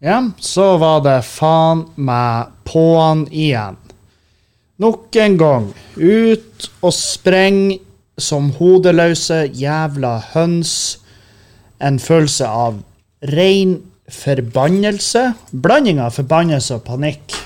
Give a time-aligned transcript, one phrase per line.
[0.00, 3.76] Ja, så var det faen meg på'n igjen.
[4.80, 5.66] Nok en gang.
[6.00, 7.74] Ut og spreng
[8.16, 10.72] som hodeløse jævla høns.
[11.84, 12.80] En følelse av
[13.28, 13.76] ren
[14.08, 15.26] forbannelse.
[15.52, 17.36] Blanding av forbannelse og panikk.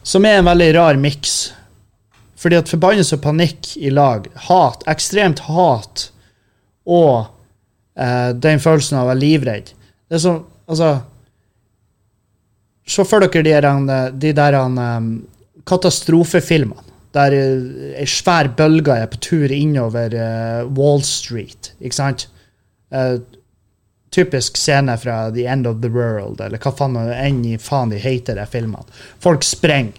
[0.00, 1.36] Som er en veldig rar miks.
[2.40, 6.08] Fordi at forbannelse og panikk i lag, hat, ekstremt hat,
[6.88, 7.28] og
[7.94, 10.96] eh, den følelsen av å være livredd Det er som, altså
[12.86, 15.22] Se for dere de, de der um,
[15.68, 16.88] katastrofefilmene.
[17.12, 21.74] Der eh, ei svær bølge er på tur innover uh, Wall Street.
[21.80, 22.26] Ikke sant?
[22.88, 23.20] Uh,
[24.12, 28.00] typisk scene fra The End of the World, eller hva faen enn i faen de
[28.00, 28.84] heter, de filmene.
[29.20, 29.98] Folk sprenger.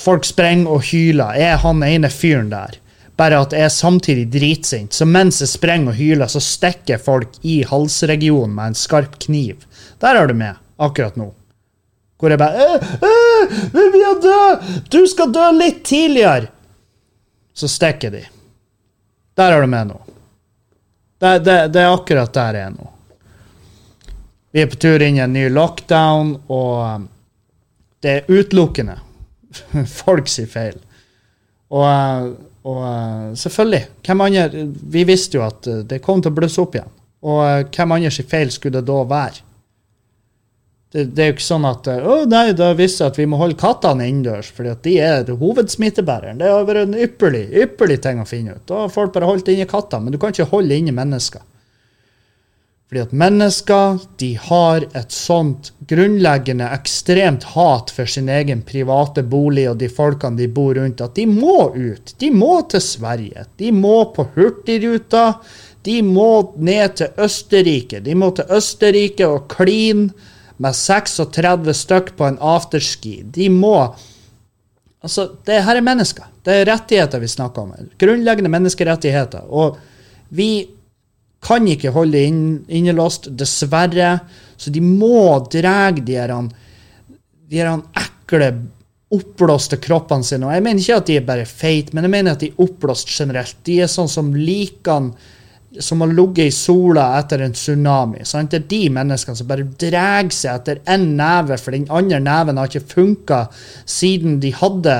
[0.00, 1.36] Folk sprenger og hyler.
[1.36, 2.80] Er han ene fyren der.
[3.20, 4.96] Bare at jeg er samtidig dritsint.
[4.96, 9.68] Så mens jeg sprenger og hyler, så stikker folk i halsregionen med en skarp kniv.
[10.00, 11.30] Der har du med, akkurat nå.
[12.20, 12.68] Hvor jeg bare
[13.72, 14.40] Vi vil dø!
[14.92, 16.50] Du skal dø litt tidligere!
[17.54, 18.22] Så stikker de.
[19.36, 19.98] Der er du med nå.
[21.20, 22.86] Det, det, det er akkurat der jeg er nå.
[24.50, 27.04] Vi er på tur inn i en ny lockdown, og um,
[28.02, 28.96] det er utelukkende
[30.00, 30.78] folk sier feil.
[31.70, 32.30] Og, uh,
[32.66, 34.64] og uh, selvfølgelig, hvem andre
[34.96, 36.90] Vi visste jo at uh, det kom til å blusse opp igjen.
[37.20, 39.44] Og hvem andre sin feil skulle det da være?
[40.90, 43.28] Det, det er jo ikke sånn at uh, Å nei, da visste jeg at vi
[43.30, 46.40] må holde kattene innendørs, fordi at de er hovedsmittebæreren.
[46.40, 48.64] Det har vært en ypperlig, ypperlig ting å finne ut.
[48.66, 51.46] Da har folk bare holdt inne katter, men du kan ikke holde inne mennesker.
[52.90, 59.68] Fordi at mennesker de har et sånt grunnleggende ekstremt hat for sin egen private bolig
[59.70, 62.10] og de folkene de bor rundt, at de må ut.
[62.18, 63.46] De må til Sverige.
[63.62, 65.36] De må på Hurtigruta.
[65.86, 68.02] De må ned til Østerrike.
[68.02, 70.10] De må til Østerrike og kline
[70.60, 73.20] med 36 stykk på en afterski.
[73.24, 73.76] De må
[75.00, 76.26] Altså, det her er mennesker.
[76.44, 77.86] Det er rettigheter vi snakker om.
[77.96, 79.46] Grunnleggende menneskerettigheter.
[79.48, 79.78] Og
[80.28, 80.68] vi
[81.40, 84.18] kan ikke holde det inn, innelåst, dessverre.
[84.60, 86.34] Så de må dra de her,
[87.48, 88.50] de her ekle,
[89.10, 90.46] oppblåste kroppene sine.
[90.46, 92.62] Og jeg mener ikke at de er bare feite, men jeg mener at de er
[92.62, 93.56] oppblåst generelt.
[93.66, 95.08] De er sånn som liker
[95.78, 98.24] som har ligget i sola etter en tsunami.
[98.26, 98.50] Sant?
[98.50, 102.58] Det er de menneskene som bare drar seg etter én neve, for den andre neven
[102.58, 103.44] har ikke funka
[103.86, 104.96] siden de hadde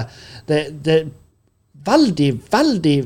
[0.46, 1.08] det, det er
[1.86, 2.98] veldig, veldig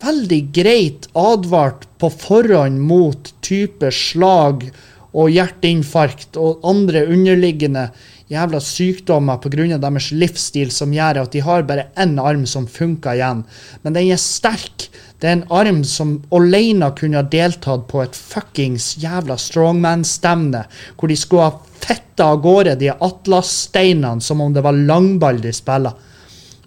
[0.00, 4.64] veldig greit advart på forhånd mot type slag
[5.10, 7.88] og hjerteinfarkt og andre underliggende
[8.30, 9.78] jævla sykdommer pga.
[9.78, 13.44] deres livsstil som gjør at de har bare én arm som funker igjen.
[13.82, 14.88] Men den er sterk.
[15.20, 20.62] Det er en arm som alene kunne ha deltatt på et fuckings jævla strongman-stevne,
[20.96, 25.52] hvor de skulle ha fitta av gårde de atlassteinene som om det var langball de
[25.52, 25.92] spiller.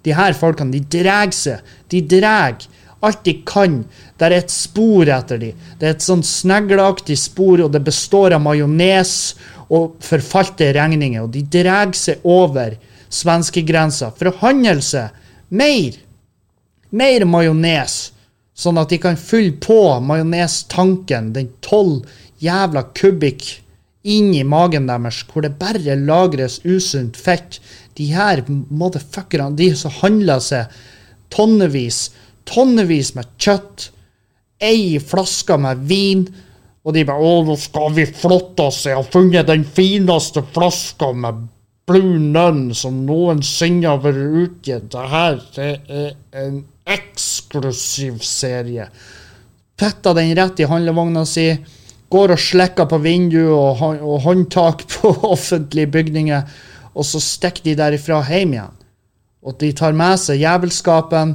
[0.03, 1.63] De her folkene, de drar seg.
[1.89, 2.61] De drar
[3.03, 3.81] alt de kan.
[4.17, 5.51] Det er et spor etter de.
[5.79, 9.33] Det er et sånn snegleaktig spor, og det består av majones
[9.73, 11.25] og forfalte regninger.
[11.25, 12.77] Og de drar seg over
[13.13, 15.13] svenskegrensa for å handle seg
[15.53, 15.97] mer.
[16.93, 18.12] Mer majones.
[18.63, 22.07] Sånn at de kan fylle på majonestanken, den tolv
[22.43, 23.59] jævla kubikk,
[24.03, 27.59] inn i magen deres, hvor det bare lagres usunt fett.
[27.95, 30.71] De her motherfuckerne, de som handler seg
[31.33, 32.09] tonnevis
[32.49, 33.89] tonnevis med kjøtt,
[34.63, 36.27] ei flaske med vin,
[36.83, 41.13] og de bare 'Å, nå skal vi flotte oss, jeg har funnet den fineste flaska
[41.13, 41.47] med
[41.87, 44.89] Blue Nun som noensinne har vært utgitt.
[44.91, 48.89] Det her det er en eksklusiv serie'.
[49.77, 51.47] Petta den rett i handlevogna si,
[52.09, 56.43] går og slikker på vindu og, og håndtak på offentlige bygninger,
[56.93, 58.79] og så stikker de derifra hjem igjen.
[59.43, 61.33] Og de tar med seg jævelskapen.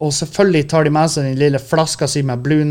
[0.00, 2.64] Og selvfølgelig tar de med seg den lille flaska si med Blue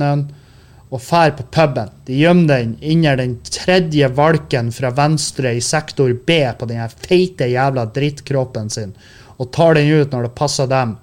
[0.93, 1.89] og fær på puben.
[2.05, 7.49] De gjemmer den under den tredje valken fra venstre i sektor B på den feite
[7.51, 8.93] jævla drittkroppen sin,
[9.37, 10.95] og tar den ut når det passer dem.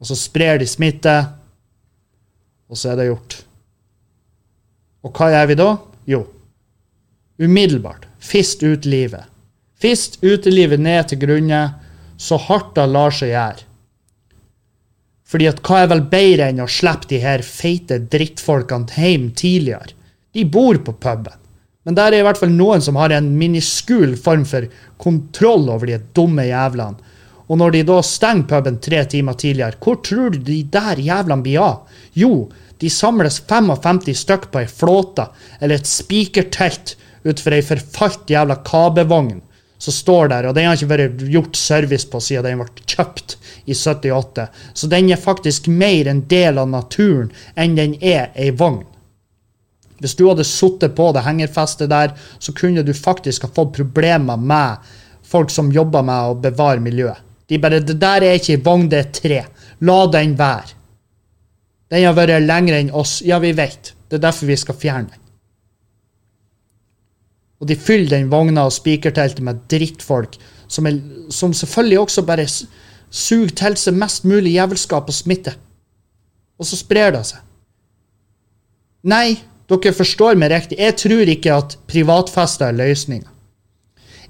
[0.00, 1.14] Og så sprer de smitte,
[2.68, 3.38] og så er det gjort.
[5.06, 5.68] Og hva gjør vi da?
[6.10, 6.24] Jo,
[7.38, 8.08] umiddelbart.
[8.18, 9.24] Fist ut livet.
[9.78, 11.62] Fist ut livet ned til grunne,
[12.16, 13.64] så hardt det lar seg gjøre.
[15.26, 19.94] Fordi at hva er vel bedre enn å slippe de her feite drittfolkene hjem tidligere?
[20.36, 21.34] De bor på puben.
[21.86, 24.66] Men der er i hvert fall noen som har en miniskul form for
[25.02, 27.05] kontroll over de dumme jævlene.
[27.46, 31.44] Og når de da stenger puben tre timer tidligere, hvor tror du de der jævlene
[31.44, 31.98] blir av?
[32.12, 32.48] Jo,
[32.82, 35.28] de samles 55 stykk på ei flåte
[35.60, 39.40] eller et spikertelt utenfor ei forfalt jævla kabevogn
[39.78, 43.36] som står der, og den har ikke vært gjort service på siden den ble kjøpt
[43.68, 44.46] i 78.
[44.72, 48.84] Så den er faktisk mer en del av naturen enn den er ei vogn.
[50.00, 54.36] Hvis du hadde sittet på det hengerfestet der, så kunne du faktisk ha fått problemer
[54.36, 54.84] med
[55.24, 57.25] folk som jobber med å bevare miljøet.
[57.48, 59.44] De bare 'Det der er ikke vogn, det er tre.
[59.80, 60.74] La den være'.
[61.90, 63.22] Den har vært lengre enn oss.
[63.22, 63.94] Ja, vi vet.
[64.10, 65.20] Det er derfor vi skal fjerne den.
[67.60, 70.36] Og de fyller den vogna og spikerteltet med drittfolk,
[70.68, 70.98] som, er,
[71.30, 72.46] som selvfølgelig også bare
[73.10, 75.54] suger til seg mest mulig jævelskap og smitte.
[76.58, 77.40] Og så sprer det seg.
[79.06, 79.38] Nei,
[79.70, 80.78] dere forstår meg riktig.
[80.78, 83.30] Jeg tror ikke at privatfester er løsninga.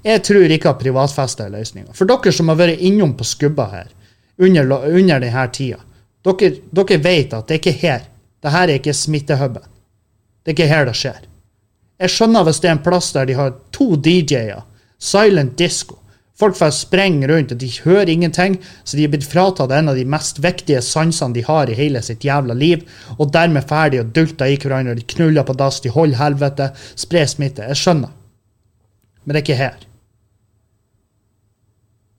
[0.07, 1.91] Jeg tror ikke at privatfester er løsninga.
[1.97, 3.89] For dere som har vært innom på skubba her
[4.39, 5.81] under, under denne tida,
[6.23, 8.07] dere, dere vet at det er ikke her.
[8.43, 9.65] Dette er ikke smittehuben.
[10.43, 11.23] Det er ikke her det skjer.
[11.97, 14.61] Jeg skjønner hvis det er en plass der de har to DJ-er,
[15.01, 15.97] silent disco.
[16.37, 19.97] Folk får sprenge rundt, og de hører ingenting, så de er blitt fratatt en av
[19.97, 22.83] de mest viktige sansene de har i hele sitt jævla liv,
[23.17, 27.25] og dermed ferdig og dulter i hverandre, de knuller på dass, de holder helvete, sprer
[27.25, 27.65] smitte.
[27.65, 28.13] Jeg skjønner.
[29.25, 29.86] Men det er ikke her.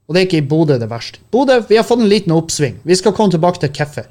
[0.08, 1.20] Og det er ikke i Bodø det verste.
[1.30, 2.78] Bodø, vi har fått en liten oppsving.
[2.82, 4.08] Vi skal komme tilbake til hvorfor.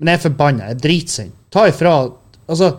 [0.00, 0.68] Men jeg er forbanna.
[0.68, 1.36] Jeg er dritsint.
[1.50, 1.96] Ta ifra
[2.50, 2.74] Altså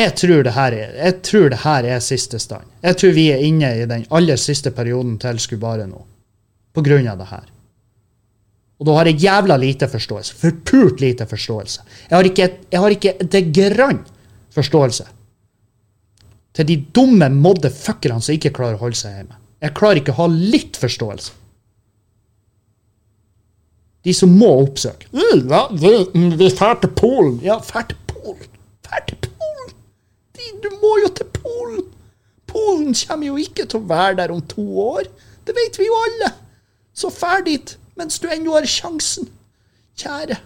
[0.00, 2.68] jeg tror, det her er, jeg tror det her er siste stand.
[2.80, 6.04] Jeg tror vi er inne i den aller siste perioden til Skubare nå.
[6.72, 7.48] På grunn av det her.
[8.80, 10.36] Og da har jeg jævla lite forståelse.
[10.40, 11.82] Forpult lite forståelse.
[12.06, 14.04] Jeg har ikke, jeg har ikke det grann
[14.54, 15.08] forståelse
[16.56, 19.36] til de dumme motherfuckerne som ikke klarer å holde seg hjemme.
[19.62, 21.36] Jeg klarer ikke å ha litt forståelse.
[24.04, 25.10] De som må oppsøke.
[25.12, 25.90] «Øh, Ja, vi,
[26.40, 27.38] vi drar til Polen.
[27.44, 28.48] Ja, drar til Polen.
[28.86, 29.74] Drar til Polen.
[30.38, 31.82] De, du må jo til Polen.
[32.50, 35.10] Polen kommer jo ikke til å være der om to år.
[35.46, 36.32] Det vet vi jo alle.
[36.96, 39.28] Så drar dit mens du ennå har sjansen.
[40.00, 40.38] Kjære.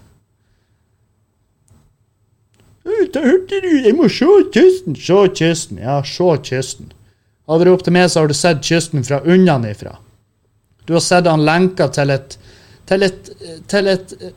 [2.87, 4.97] «Øh, Da hørte du, jeg må se kysten.
[4.97, 5.79] Se kysten.
[5.79, 6.93] Ja, se kysten.
[7.49, 9.97] Hadde du opp til meg, så har du sett kysten fra unnanifra.
[10.87, 12.37] Du har sett han lenka til et,
[12.89, 13.31] til et,
[13.69, 14.33] til et eh,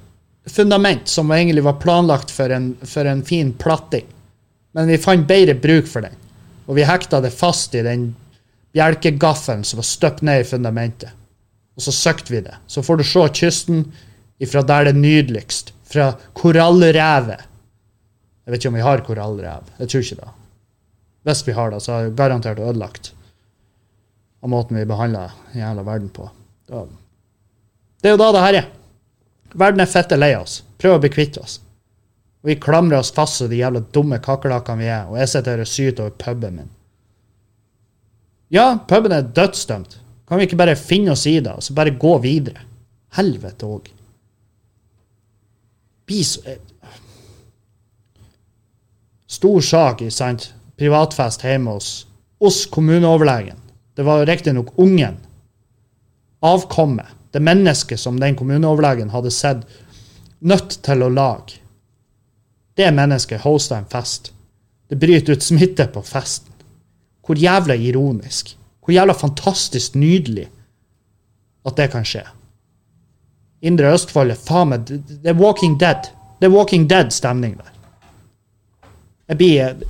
[0.47, 4.05] fundament som egentlig var planlagt for en, for en fin platting.
[4.75, 6.15] Men vi fant bedre bruk for den.
[6.67, 8.09] Og vi hekta det fast i den
[8.75, 11.11] bjelkegaffelen som var støpt ned i fundamentet.
[11.77, 12.55] Og så søkte vi det.
[12.67, 13.85] Så får du se kysten
[14.43, 15.73] ifra der det er nydeligst.
[15.87, 17.43] Fra korallrevet.
[18.47, 19.71] Jeg vet ikke om vi har korallrev.
[19.75, 20.29] Jeg tror ikke det.
[21.27, 23.11] Hvis vi har det, så er det garantert ødelagt
[24.39, 26.29] av måten vi behandler jævla verden på.
[26.67, 28.69] Det er jo da det her er.
[29.57, 30.61] Verden er fette lei oss.
[30.79, 31.57] Prøv å bli kvitt oss.
[32.45, 35.57] Og vi klamrer oss fast som de jævla dumme kakerlakkene vi er, og jeg sitter
[35.57, 36.71] her og syter over puben min.
[38.53, 39.99] Ja, puben er dødsdømt.
[40.27, 42.63] Kan vi ikke bare finne oss i det, og så bare gå videre?
[43.19, 43.91] Helvete òg.
[46.07, 46.23] Bli
[49.27, 50.53] Stor sak i sant?
[50.77, 52.07] privatfest hjemme hos
[52.39, 53.57] oss kommuneoverlegen.
[53.95, 55.17] Det var riktignok ungen,
[56.39, 59.63] avkommet, det mennesket som den kommuneoverlegen hadde sett
[60.39, 61.57] nødt til å lage.
[62.77, 64.31] Det mennesket hosta en fest.
[64.87, 66.53] Det bryter ut smitte på festen.
[67.25, 68.53] Hvor jævla ironisk.
[68.85, 70.45] Hvor jævla fantastisk nydelig
[71.65, 72.21] at det kan skje.
[73.65, 76.05] Indre Østfold er faen meg Det er Walking Dead.
[76.39, 77.73] Det er Walking Dead-stemning der.
[79.27, 79.81] Jeg blir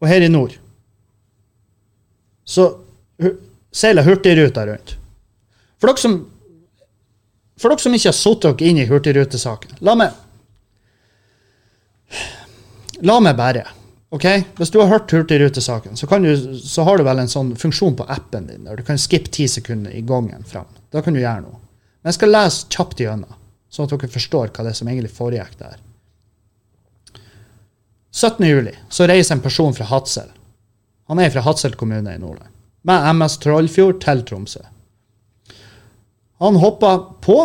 [0.00, 0.54] Og her i nord
[2.46, 2.68] så
[3.74, 4.92] seiler Hurtigruta rundt.
[5.82, 6.12] For dere som
[7.58, 10.12] for dere som ikke har satt dere inn i Hurtigrutesaken, la meg
[13.02, 13.64] La meg bare.
[14.14, 14.24] ok?
[14.56, 18.06] Hvis du har hørt Hurtigrutesaken, så, du- så har du vel en sånn funksjon på
[18.08, 20.66] appen din der du kan skippe ti sekunder i gangen fram.
[20.92, 21.58] Da kan du gjøre noe.
[22.02, 23.34] Men jeg skal lese kjapt igjennom,
[23.68, 25.76] sånn at dere forstår hva det er som egentlig foregikk der.
[28.16, 28.46] 17.
[28.46, 30.28] juli så reiser en person fra Hadsel.
[31.06, 32.48] Han er fra Hadsel kommune i Nordland.
[32.82, 34.62] Med MS Trollfjord til Tromsø.
[36.40, 37.36] Han hoppa på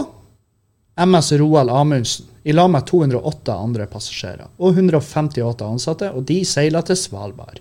[0.96, 6.88] MS Roald Amundsen i lag med 208 andre passasjerer og 158 ansatte, og de seiler
[6.88, 7.60] til Svalbard.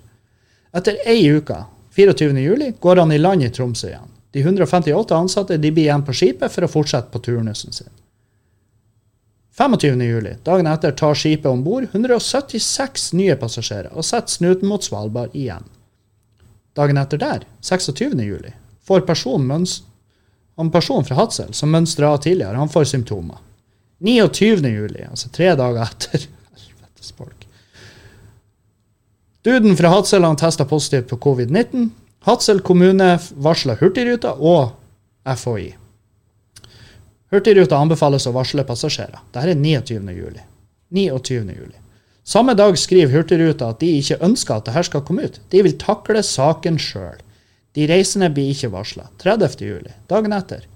[0.71, 1.65] Etter ei uke,
[1.99, 2.31] 24.
[2.39, 4.07] juli, går han i land i Tromsø igjen.
[4.31, 7.91] De 158 ansatte de blir igjen på skipet for å fortsette på turnusen sin.
[9.61, 10.03] 25.
[10.03, 15.35] juli, dagen etter, tar skipet om bord 176 nye passasjerer og setter snuten mot Svalbard
[15.37, 15.67] igjen.
[16.73, 18.15] Dagen etter der, 26.
[18.25, 18.55] juli,
[18.89, 19.67] får personen
[20.57, 23.37] han fra Hadsel som mønstra av tidligere, han får symptomer.
[23.99, 24.65] 29.
[24.65, 26.25] juli, altså tre dager etter
[26.63, 27.45] Helvetes folk.
[29.45, 31.91] Duden fra Hadsel han testa positivt på covid-19.
[32.25, 34.73] Hadsel kommune varsla Hurtigruta og
[35.37, 35.75] FHI.
[37.31, 39.21] Hurtigruta anbefales å varsle passasjerer.
[39.31, 40.01] Dette er 29.
[40.17, 40.43] juli.
[40.91, 41.55] 29.
[41.55, 41.79] juli.
[42.27, 45.39] Samme dag skriver Hurtigruta at de ikke ønsker at dette skal komme ut.
[45.51, 47.23] De vil takle saken sjøl.
[47.79, 49.07] De reisende blir ikke varsla.
[49.23, 49.63] 30.
[49.63, 50.67] juli, dagen etter.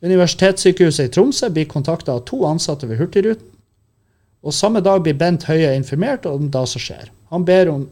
[0.00, 3.50] Universitetssykehuset i Tromsø blir kontakta av to ansatte ved Hurtigruten.
[4.40, 7.10] Og samme dag blir Bent Høie informert om det som skjer.
[7.28, 7.82] Han ber om,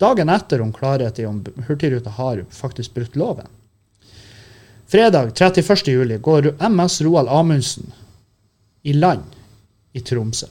[0.00, 3.50] dagen etter om klarhet i om Hurtigruta har faktisk brutt loven.
[4.92, 5.88] Fredag 31.
[5.88, 7.92] juli går MS Roald Amundsen
[8.82, 9.22] i land
[9.92, 10.46] i Tromsø.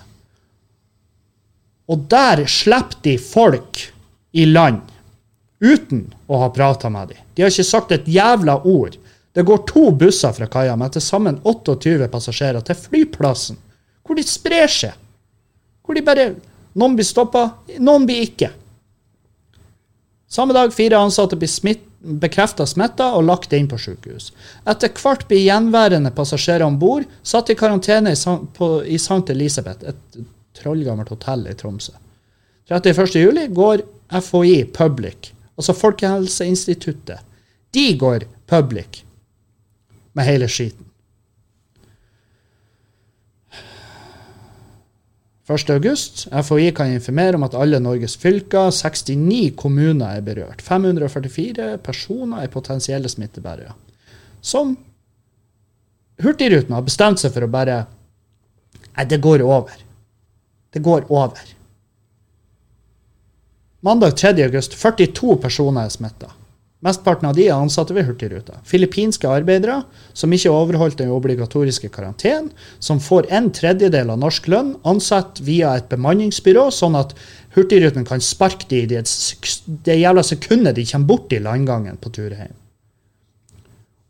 [1.86, 3.81] Og der slipper de folk
[4.31, 4.81] i land
[5.60, 7.19] uten å ha prata med dem.
[7.36, 8.98] De har ikke sagt et jævla ord.
[9.29, 13.62] Det går to busser fra kaia med til sammen 28 passasjerer til flyplassen,
[14.01, 14.98] hvor de sprer seg.
[15.86, 16.27] Hvor de bare
[16.74, 17.45] Noen blir stoppa,
[17.83, 18.48] noen blir ikke.
[20.31, 24.31] Samme dag fire ansatte blir smitt, bekrefta smitta og lagt inn på sykehus.
[24.70, 29.24] Etter hvert blir gjenværende passasjerer om bord satt i karantene i, St.
[29.34, 30.22] Elisabeth, et
[30.58, 31.93] trollgammelt hotell i Tromsø.
[32.72, 37.20] 31.07 går FHI public, altså Folkehelseinstituttet.
[37.72, 39.03] De går public
[40.13, 40.90] med hele skiten.
[45.51, 46.27] 1.8.
[46.43, 50.62] FHI kan informere om at alle Norges fylker, 69 kommuner er berørt.
[50.62, 53.75] 544 personer er potensielle smittebærere.
[54.41, 54.77] Som
[56.22, 57.86] Hurtigruten har bestemt seg for å bare
[58.91, 59.77] Nei, det går over.
[60.72, 61.41] Det går over.
[63.81, 64.75] Mandag 3.8.
[64.75, 66.27] 42 personer er smitta.
[66.82, 68.56] Mesteparten av de er ansatte ved Hurtigruta.
[68.66, 69.84] Filippinske arbeidere
[70.18, 72.50] som ikke overholdt den obligatoriske karantenen,
[72.82, 77.14] som får en tredjedel av norsk lønn, ansatt via et bemanningsbyrå, sånn at
[77.54, 79.04] Hurtigruten kan sparke de i det,
[79.86, 82.58] det jævla sekundet de kommer bort i landgangen på tur hjem.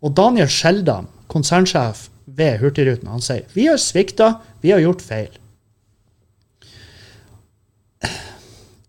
[0.01, 5.34] Og Daniel Skjeldam, konsernsjef ved Hurtigruten, han sier vi har svikta, vi har gjort feil.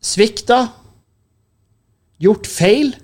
[0.02, 0.68] Svikta,
[2.22, 2.94] gjort feil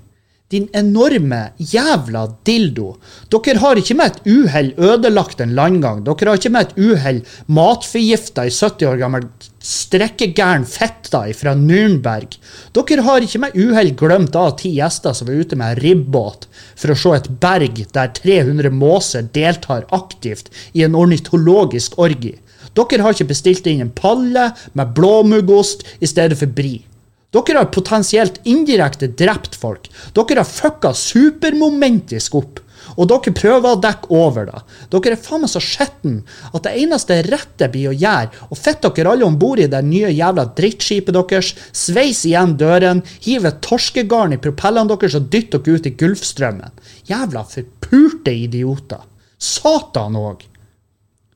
[0.49, 2.95] din enorme jævla dildo.
[3.29, 6.01] Dere har ikke med et uhell ødelagt en landgang.
[6.07, 7.21] Dere har ikke med et uhell
[7.53, 9.29] matforgifta i 70 år gammel
[9.69, 12.39] strekkegæren fetta fra Nürnberg.
[12.73, 16.95] Dere har ikke med uhell glemt av ti gjester som er ute med ribbåt for
[16.95, 22.39] å se et berg der 300 måser deltar aktivt i en ornitologisk orgi.
[22.79, 26.88] Dere har ikke bestilt inn en palle med blåmuggost i stedet for brie.
[27.35, 29.91] Dere har potensielt indirekte drept folk.
[30.17, 32.63] Dere har fucka supermomentisk opp.
[32.97, 34.63] Og dere prøver å dekke over det.
[34.95, 38.91] Dere er faen meg så skitten at det eneste rette blir å gjøre, og fitte
[38.97, 44.39] dere alle om bord i det nye jævla drittskipet deres, sveis igjen døren, hive torskegarn
[44.39, 46.85] i propellene deres og dytte dere ut i Gulfstrømmen.
[47.11, 49.05] Jævla forpurte idioter.
[49.39, 50.47] Satan òg.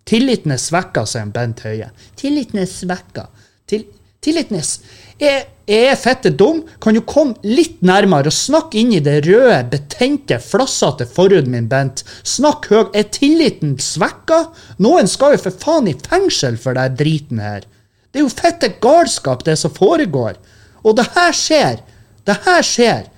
[0.08, 1.92] Tilliten er svekka, sier Bent Høie.
[2.18, 3.28] Tilliten er svekka.
[3.70, 3.84] Til,
[4.24, 9.22] tilliten er er, fette dum, kan du komme litt nærmere og snakke inn i det
[9.26, 12.04] røde, betente, flassete forhuden min, Bent.
[12.22, 12.90] Snakk høy.
[12.94, 14.44] Er tilliten svekka?
[14.82, 17.64] Noen skal jo for faen i fengsel for den driten her.
[18.12, 20.36] Det er jo fette galskap, det som foregår.
[20.84, 21.80] Og det her skjer.
[22.28, 23.08] Det her skjer.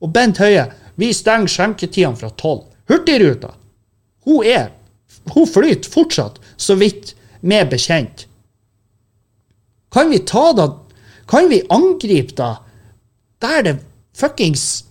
[0.00, 0.66] Og Bent Høie,
[0.98, 2.66] vi stenger skjenketidene fra tolv.
[2.90, 3.54] Hurtigruta,
[4.26, 4.70] hun er
[5.34, 8.24] Hun flyter fortsatt, så vidt med bekjent.
[9.92, 10.66] Kan vi ta det
[11.30, 12.56] kan vi angripe da
[13.40, 13.76] der det
[14.18, 14.84] fuckings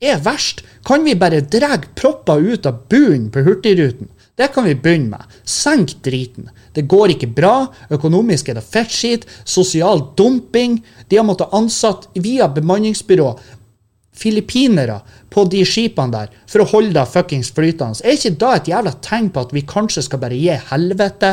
[0.00, 0.62] er verst?
[0.84, 4.12] Kan vi bare dra propper ut av bunnen på Hurtigruten?
[4.36, 5.36] Det kan vi begynne med.
[5.48, 6.50] Senk driten.
[6.76, 7.70] Det går ikke bra.
[7.88, 9.24] Økonomisk er det fettskit.
[9.48, 10.82] Sosial dumping.
[11.08, 13.30] De har måttet ansatt via bemanningsbyrå
[14.16, 15.00] filippinere
[15.32, 18.04] på de skipene der for å holde det fuckings flytende.
[18.04, 21.32] Er ikke da et jævla tegn på at vi kanskje skal bare gi helvete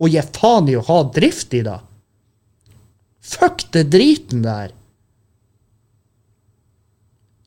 [0.00, 1.80] og gi faen i å ha drift i det?
[3.24, 4.74] Fuck det driten der.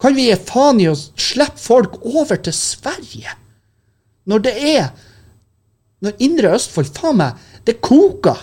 [0.02, 3.34] Kan vi gi faen i å slippe folk over til Sverige?
[4.28, 4.90] Når det er
[5.98, 8.38] Når Indre Østfold, faen meg, det koker.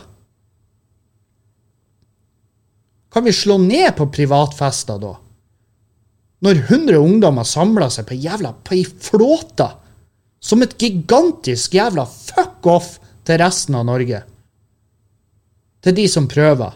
[3.15, 5.13] Kan vi slå ned på privatfester da?
[6.43, 9.69] Når 100 ungdommer samler seg på jævla på ei flåte
[10.43, 14.25] som et gigantisk jævla fuck off til resten av Norge.
[15.79, 16.75] Til de som prøver.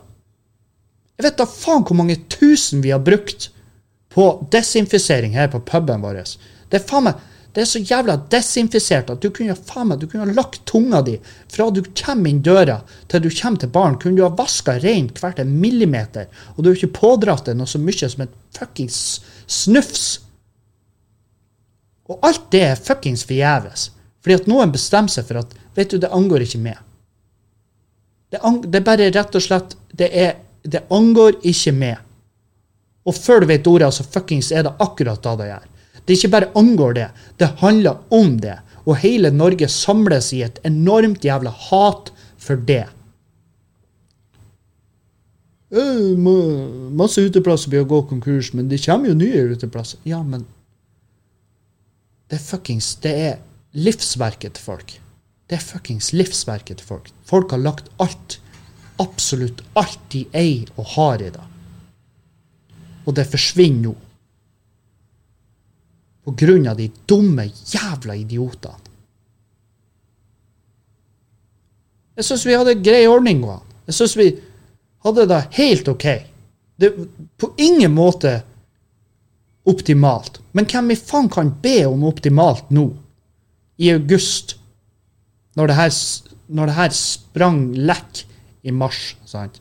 [1.19, 3.49] Jeg vet da faen hvor mange tusen vi har brukt
[4.15, 6.23] på desinfisering her på puben vår.
[6.71, 10.07] Det er faen meg Det er så jævla desinfisert at du kunne faen meg, du
[10.07, 11.17] kunne ha lagt tunga di
[11.51, 12.77] fra du kommer inn døra
[13.09, 16.69] til du kommer til baren, kunne du ha vaska rent hvert en millimeter, og du
[16.69, 18.99] har ikke pådratt deg noe så mye som et fuckings
[19.49, 20.05] snufs.
[22.07, 23.89] Og alt det er fuckings forgjeves.
[24.23, 26.79] Fordi at noen bestemmer seg for at vet du, det angår ikke meg.
[28.29, 30.37] Det, ang det er bare rett og slett det, er,
[30.69, 32.05] det angår ikke meg.
[33.09, 35.67] Og før du vet ordet, så fuckings er det akkurat da det gjør.
[36.05, 37.09] Det ikke bare angår det,
[37.41, 38.59] det handler om det.
[38.89, 42.87] Og hele Norge samles i et enormt jævla hat for det.
[45.69, 50.01] Masse uteplasser blir å gå konkurs, men det kommer jo nye uteplasser.
[50.09, 50.47] Ja, men
[52.29, 53.37] Det er fuckings Det er
[53.73, 55.01] livsverket til folk.
[55.49, 57.09] Det er fuckings livsverket til folk.
[57.25, 58.39] Folk har lagt alt,
[59.03, 61.47] absolutt alt de eier og har i dag.
[63.07, 63.95] Og det forsvinner nå.
[66.29, 68.85] På grunn av de dumme jævla idiotene.
[72.19, 73.45] Jeg syns vi hadde grei ordning.
[73.47, 73.77] Også.
[73.87, 74.29] Jeg syns vi
[75.07, 76.07] hadde det helt OK.
[76.79, 76.91] Det
[77.39, 78.41] på ingen måte
[79.69, 80.41] optimalt.
[80.53, 82.89] Men hvem i faen kan be om optimalt nå?
[83.79, 84.57] I august?
[85.55, 85.93] Når det her,
[86.59, 88.25] når det her sprang lekk
[88.63, 89.17] i mars.
[89.27, 89.61] sant?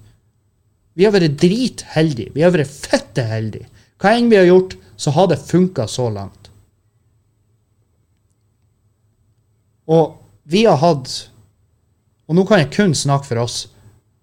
[0.98, 2.34] Vi har vært dritheldige.
[2.34, 3.70] Vi har vært fette heldige.
[4.02, 6.50] Hva enn vi har gjort, så har det funka så langt.
[9.88, 11.30] Og vi har hatt
[12.28, 13.70] Og nå kan jeg kun snakke for oss,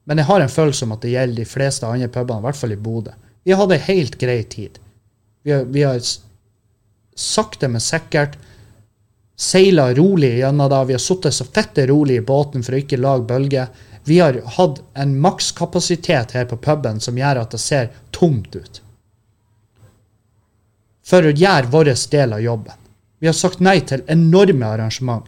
[0.04, 2.58] men jeg har en følelse om at det gjelder de fleste andre pubene, i hvert
[2.58, 3.14] fall i Bodø.
[3.40, 4.76] Vi har hatt ei helt grei tid.
[5.40, 6.02] Vi har, vi har
[7.16, 8.36] sakte, men sikkert
[9.40, 10.82] seila rolig gjennom det.
[10.90, 13.72] Vi har sittet så fette rolig i båten for å ikke lage bølger.
[14.04, 18.80] Vi har hatt en makskapasitet her på puben som gjør at det ser tomt ut.
[21.04, 22.76] For å gjøre vår del av jobben.
[23.20, 25.24] Vi har sagt nei til enorme arrangement.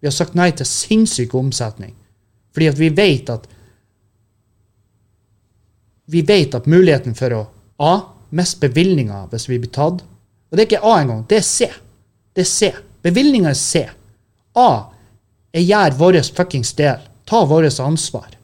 [0.00, 1.92] Vi har sagt nei til sinnssyk omsetning.
[2.54, 3.50] Fordi at vi vet at
[6.04, 7.46] Vi vet at muligheten for å
[7.80, 7.92] A.
[8.28, 10.02] Mest bevilgninger hvis vi blir tatt.
[10.04, 11.68] Og det er ikke A engang, det er C.
[12.36, 12.68] Det er C.
[13.02, 13.86] Bevilgninga er C.
[14.54, 14.68] A.
[15.54, 17.00] Jeg gjør vår fuckings del.
[17.24, 18.36] Ta vårt ansvar.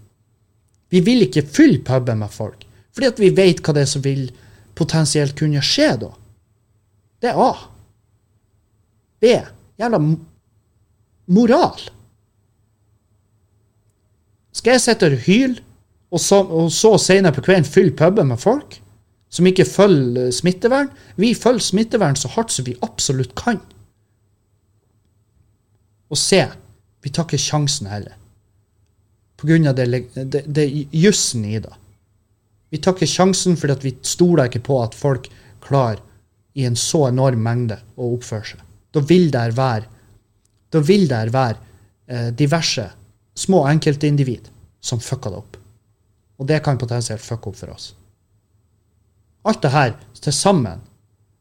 [0.90, 2.64] Vi vil ikke fylle puben med folk,
[2.94, 4.30] fordi vi vet hva det er som vil
[4.74, 6.10] potensielt kunne skje da.
[7.20, 7.52] Det er A.
[9.20, 9.32] B.
[9.80, 10.00] Jævla
[11.30, 11.82] moral.
[14.56, 15.60] Skal jeg sitte og hyle,
[16.10, 18.80] og så, og så senere på kvelden fylle puben med folk
[19.30, 20.90] som ikke følger smittevern?
[21.16, 23.60] Vi følger smittevern så hardt som vi absolutt kan.
[26.10, 26.42] Og se,
[27.04, 28.16] vi tar ikke sjansen heller.
[29.40, 31.72] Av det, det, det jussen i det.
[32.70, 35.30] Vi tar ikke sjansen fordi vi stoler ikke på at folk
[35.64, 36.02] klarer
[36.54, 38.60] i en så enorm mengde å oppføre seg.
[38.92, 39.88] Da vil det være
[40.70, 41.56] da vil det være
[42.06, 42.84] eh, diverse
[43.34, 44.50] små enkeltindivid
[44.80, 45.56] som fucker det opp.
[46.38, 47.90] Og det kan potensielt fucke opp for oss.
[49.44, 50.84] Alt det her til sammen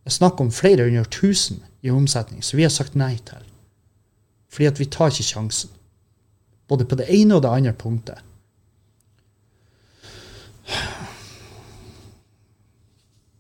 [0.05, 3.43] er snakk om flere hundre tusen i omsetning, så vi har sagt nei til.
[4.49, 5.69] Fordi at vi tar ikke sjansen.
[6.69, 8.25] Både på det ene og det andre punktet.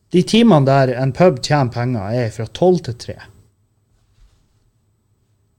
[0.09, 3.17] De timene der en pub tjener penger, er fra tolv til tre.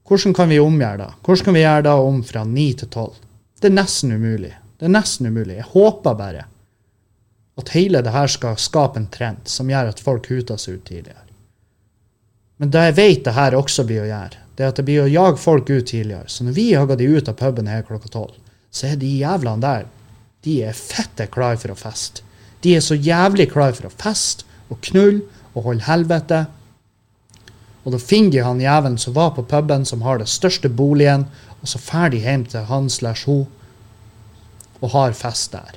[0.07, 1.11] Hvordan kan vi omgjøre det?
[1.23, 3.13] Hvordan kan vi gjøre det om fra 9 til 12?
[3.61, 4.51] Det er nesten umulig.
[4.75, 5.55] Det er nesten umulig.
[5.61, 6.47] Jeg håper bare
[7.61, 10.87] at hele det her skal skape en trend som gjør at folk huter seg ut
[10.89, 11.23] tidligere.
[12.59, 15.01] Men det jeg vet det her også blir å gjøre, det er at det blir
[15.01, 16.27] å jage folk ut tidligere.
[16.29, 18.35] Så når vi jager de ut av puben her klokka tolv,
[18.69, 19.87] så er de jævlene der
[20.45, 22.21] de er fette klare for å feste.
[22.61, 25.23] De er så jævlig klare for å feste og knulle
[25.55, 26.43] og holde helvete.
[27.81, 31.25] Og da finner de han jævelen som var på puben, som har den største boligen,
[31.57, 33.47] og så drar de hjem til han slash hun
[34.81, 35.73] og har fest der.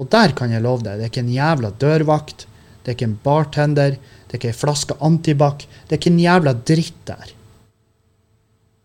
[0.00, 2.48] Og der kan jeg love deg, det er ikke en jævla dørvakt,
[2.80, 6.24] det er ikke en bartender, det er ikke ei flaske antibac, det er ikke en
[6.24, 7.40] jævla dritt der.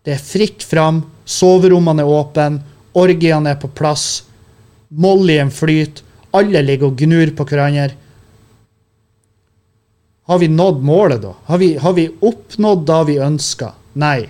[0.10, 2.64] Det er fritt fram, soverommene er åpne,
[2.98, 4.24] orgiene er på plass,
[4.90, 6.02] mollyen flyter,
[6.34, 7.92] alle ligger og gnur på hverandre.
[10.26, 11.36] Har vi nådd målet, da?
[11.46, 13.70] Har vi, har vi oppnådd det vi ønska?
[14.02, 14.26] Nei.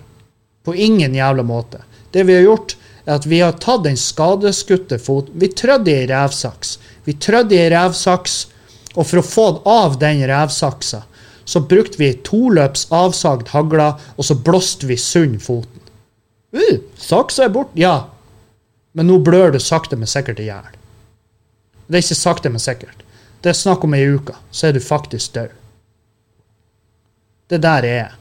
[0.68, 1.80] På ingen jævla måte.
[2.12, 6.08] Det vi har gjort, er at vi har tatt den skadeskutte foten Vi trødde i
[6.12, 6.76] revsaks.
[7.08, 8.42] Vi trødde i revsaks,
[8.98, 11.06] og for å få av den revsaksa,
[11.50, 15.82] så brukte vi toløps avsagd hagle, og så blåste vi sund foten.
[16.54, 17.74] Uh, saksa er borte.
[17.80, 18.12] Ja.
[18.94, 20.70] Men nå blør du sakte, men sikkert i hjel.
[21.88, 23.02] Det er ikke sakte, men sikkert.
[23.42, 25.58] Det er snakk om ei uke, så er du faktisk død.
[27.50, 28.16] Det der er.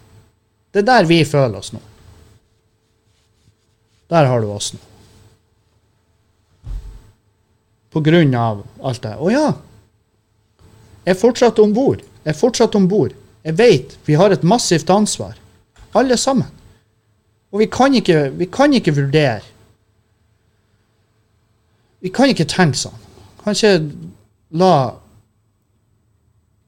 [0.73, 1.85] Det er der vi føler oss nå.
[4.09, 4.81] Der har du oss nå.
[7.93, 9.17] På grunn av alt det.
[9.21, 9.49] Å ja!
[11.05, 12.08] Jeg er fortsatt om bord.
[12.29, 13.15] Er fortsatt om bord.
[13.47, 15.39] Jeg vet vi har et massivt ansvar.
[15.97, 16.51] Alle sammen.
[17.53, 19.41] Og vi kan ikke, vi kan ikke vurdere
[22.05, 22.99] Vi kan ikke tenke sånn.
[23.41, 23.73] Kan ikke
[24.61, 24.73] la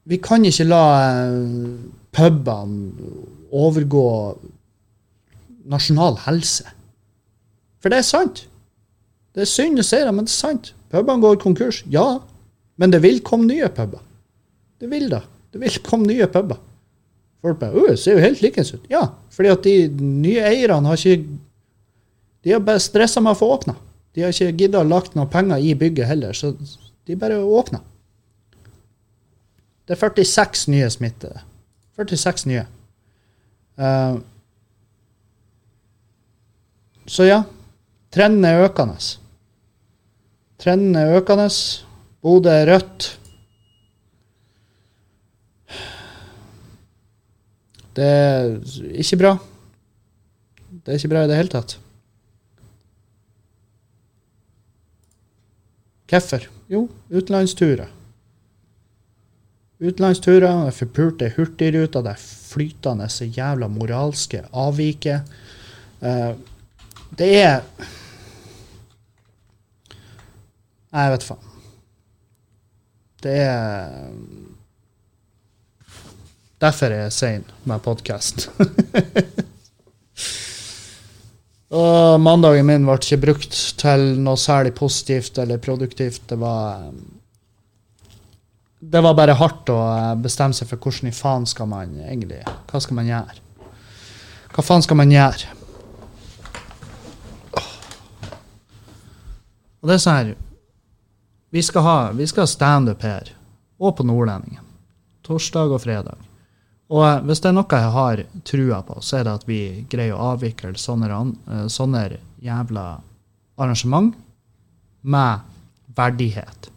[0.09, 1.75] Vi kan ikke la eh,
[2.11, 3.11] pubene
[3.51, 4.07] overgå
[5.71, 6.65] nasjonal helse.
[7.79, 8.45] For det er sant.
[9.35, 10.71] Det er synd å si det, men det er sant.
[10.91, 11.83] Pubene går konkurs.
[11.91, 12.19] Ja,
[12.81, 14.01] men det vil komme nye puber.
[14.81, 15.21] Det vil da.
[15.51, 16.59] Det vil komme nye puber.
[17.41, 18.83] Folk bare Å, ser jo helt likens ut.
[18.91, 21.39] Ja, fordi at de nye eierne har ikke
[22.41, 23.75] De har bare stressa med å få åpna.
[24.17, 26.55] De har ikke gidda å lagt noen penger i bygget heller, så
[27.05, 27.83] de bare åpna.
[29.85, 31.43] Det er 46 nye smittede.
[31.99, 32.65] 46 nye.
[33.77, 34.17] Uh,
[37.05, 37.43] så ja,
[38.13, 38.97] trenden er økende.
[40.61, 41.47] Trenden er økende.
[42.25, 43.11] Bodø er rødt.
[47.95, 48.51] Det er
[49.03, 49.31] ikke bra.
[50.71, 51.77] Det er ikke bra i det hele tatt.
[56.11, 56.47] Hvorfor?
[56.71, 57.91] Jo, utenlandsturer.
[59.81, 65.31] Utenlandsturer, det forpulte Hurtigruta, det flytende så jævla moralske avviket.
[66.03, 66.35] Uh,
[67.17, 67.63] det er
[70.91, 71.51] Nei, jeg vet faen.
[73.23, 74.09] Det er
[76.61, 78.43] Derfor er jeg sein med podkast.
[81.71, 86.21] Og mandagen min ble ikke brukt til noe særlig positivt eller produktivt.
[86.29, 86.91] Det var
[88.81, 89.79] Det var bare hardt å
[90.21, 93.35] bestemme seg for hvordan i faen skal man egentlig Hva skal man gjøre?
[94.53, 95.57] Hva faen skal man gjøre?
[99.81, 100.35] Og det er sånn her
[101.49, 103.33] Vi skal ha, vi skal ha standup her,
[103.79, 104.63] og på Nordlendingen.
[105.25, 106.30] Torsdag og fredag.
[106.91, 109.61] Og eh, hvis det er noe jeg har trua på, så er det at vi
[109.91, 112.03] greier å avvikle sånne, eh, sånne
[112.43, 112.85] jævla
[113.61, 114.13] arrangement
[115.01, 115.47] med
[115.95, 116.69] verdighet.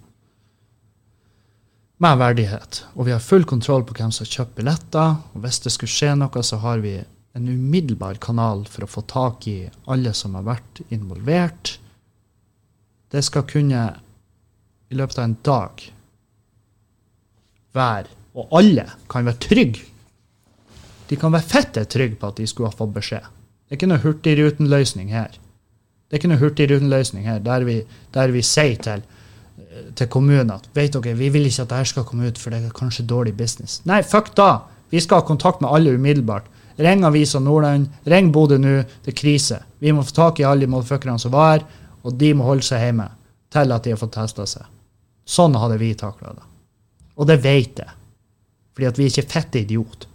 [2.02, 2.84] Med verdighet.
[2.94, 5.16] Og vi har full kontroll på hvem som kjøper billetter.
[5.34, 6.98] Og hvis det skulle skje noe, så har vi
[7.34, 9.56] en umiddelbar kanal for å få tak i
[9.90, 11.78] alle som har vært involvert.
[13.10, 13.86] Det skal kunne
[14.90, 15.88] i løpet av en dag
[17.74, 19.93] være Og alle kan være trygge.
[21.14, 23.22] De kan være fette trygge på at de skulle ha fått beskjed.
[23.22, 25.36] Det er ikke noe hurtigrutenløsning her.
[26.10, 27.76] Det er ikke noe hurtigrutenløsning her der vi,
[28.16, 29.04] der vi sier til,
[29.94, 32.64] til kommunen at vet dere, vi vil ikke at dette skal komme ut, for det
[32.64, 33.78] er kanskje dårlig business.
[33.86, 34.64] Nei, fuck da!
[34.90, 36.48] Vi skal ha kontakt med alle umiddelbart.
[36.82, 39.60] Ring Avisa Nordland, ring Bodø nå, det er krise.
[39.78, 41.68] Vi må få tak i alle de motherfuckerne som var her,
[42.02, 43.06] og de må holde seg hjemme
[43.54, 44.66] til at de har fått testa seg.
[45.24, 46.48] Sånn hadde vi takla det.
[47.22, 47.94] Og det vet jeg.
[48.74, 50.08] Fordi at vi er ikke fette idiot.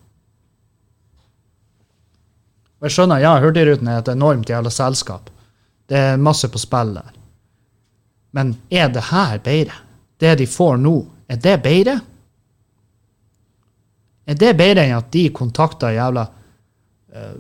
[2.80, 5.30] Og jeg skjønner, ja, Hurtigruten er et enormt jævla selskap.
[5.90, 7.12] Det er masse på spill der.
[8.32, 9.82] Men er det her bedre?
[10.20, 10.96] Det de får nå,
[11.28, 12.00] er det bedre?
[14.30, 17.38] Er det bedre enn at de kontakter jævla uh,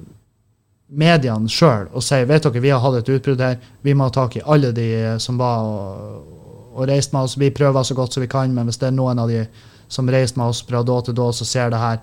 [0.89, 4.13] mediene sjøl og sier vet dere, vi har hatt et utbrudd her, vi må ha
[4.13, 4.87] tak i alle de
[5.21, 6.37] som var og,
[6.73, 7.37] og reiste med oss.
[7.37, 9.43] Vi prøver så godt som vi kan, men hvis det er noen av de
[9.89, 12.01] som reiste med oss fra da til da, så ser det her,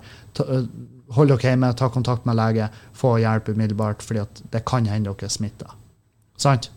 [1.15, 5.29] hold dere hjemme, ta kontakt med lege, få hjelp umiddelbart, fordi det kan hende dere
[5.29, 5.71] er smitta.
[6.37, 6.71] Sant?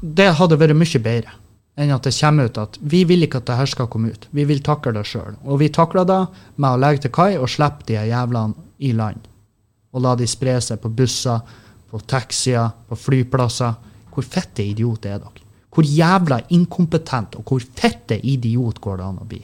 [0.00, 1.36] Det hadde vært mye bedre
[1.76, 4.22] enn at det kommer ut at vi vil ikke at det her skal komme ut.
[4.32, 5.36] Vi vil takle det sjøl.
[5.44, 6.22] Og vi takler det
[6.56, 9.20] med å legge til kai og slippe de jævlene i land.
[9.92, 11.42] Og la de spre seg på busser,
[11.90, 13.76] på taxier, på flyplasser.
[14.08, 15.44] Hvor fette idiot er dere?
[15.68, 19.42] Hvor jævla inkompetent og hvor fette idiot går det an å bli?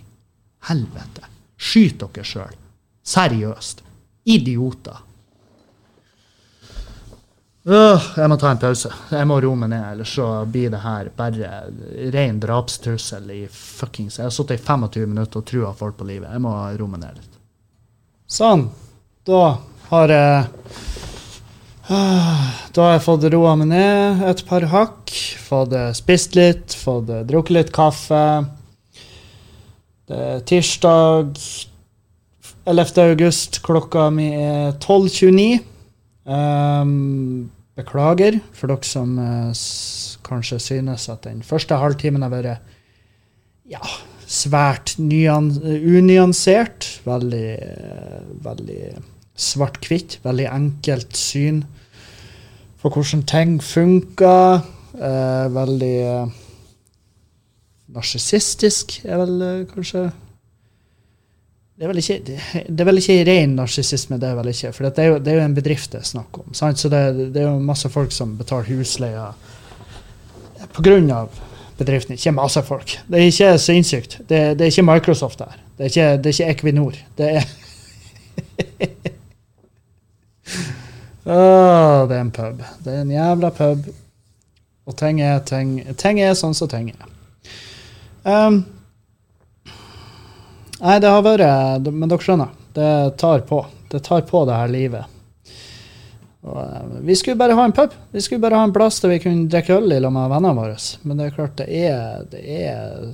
[0.71, 1.32] Helvete.
[1.63, 2.59] Skyt dere sjøl.
[3.07, 3.83] Seriøst.
[4.25, 5.01] Idioter.
[7.63, 8.91] Øh, jeg må ta en pause.
[9.15, 11.51] Jeg må roe meg ned, ellers så blir det her bare
[12.11, 16.33] ren drapstrussel i fuckings Jeg har sittet i 25 minutter og trua folk på livet.
[16.33, 17.39] Jeg må roe meg ned litt.
[18.27, 18.67] Sånn.
[19.23, 19.45] Da
[19.93, 20.49] har jeg
[22.73, 25.15] Da har jeg fått roa meg ned et par hakk.
[25.47, 28.23] Fått spist litt, fått drukket litt kaffe.
[30.13, 31.39] Er tirsdag
[32.69, 32.99] 11.
[33.01, 33.63] august.
[33.65, 35.63] Klokka mi er 12.29.
[36.29, 39.51] Um, beklager for dere som uh,
[40.23, 42.61] kanskje synes at den første halvtimen har vært
[43.73, 43.81] ja,
[44.29, 46.89] svært nyan, unyansert.
[47.09, 48.83] Veldig, eh, veldig
[49.37, 50.21] svart-hvitt.
[50.25, 51.65] Veldig enkelt syn
[52.83, 54.63] på hvordan ting funker.
[54.93, 56.42] Eh, veldig eh,
[57.93, 60.11] narsissistisk, er vel eh, kanskje
[61.73, 62.17] det er, vel ikke,
[62.69, 64.69] det er vel ikke ren narsissisme, det er vel ikke.
[64.77, 66.53] For det er, jo, det er jo en bedrift det er snakk om.
[66.55, 66.79] Sant?
[66.79, 67.01] Så det,
[67.35, 69.25] det, er jo masse folk som betaler husleie
[70.77, 71.17] pga.
[71.81, 72.15] bedriften.
[72.15, 72.99] Ikke masse folk.
[73.09, 74.19] Det er ikke sinnssykt.
[74.29, 75.59] Det, det er ikke Microsoft der.
[75.79, 76.95] Det er ikke, det er ikke Equinor.
[77.19, 77.43] Det er
[81.33, 82.63] oh, det er en pub.
[82.85, 83.79] Det er en jævla pub.
[84.87, 87.12] Og ting er, ting, ting er sånn som ting er.
[88.23, 88.61] Um,
[90.79, 92.91] nei, det har vært Men dere skjønner, det
[93.23, 93.65] tar på.
[93.91, 95.19] Det tar på det her livet.
[96.43, 97.95] Og, uh, vi skulle bare ha en pub.
[98.15, 100.59] Vi skulle bare ha en plass der vi kunne drikke øl i lag med vennene
[100.59, 100.77] våre.
[101.03, 103.09] Men det er klart, det er, det er,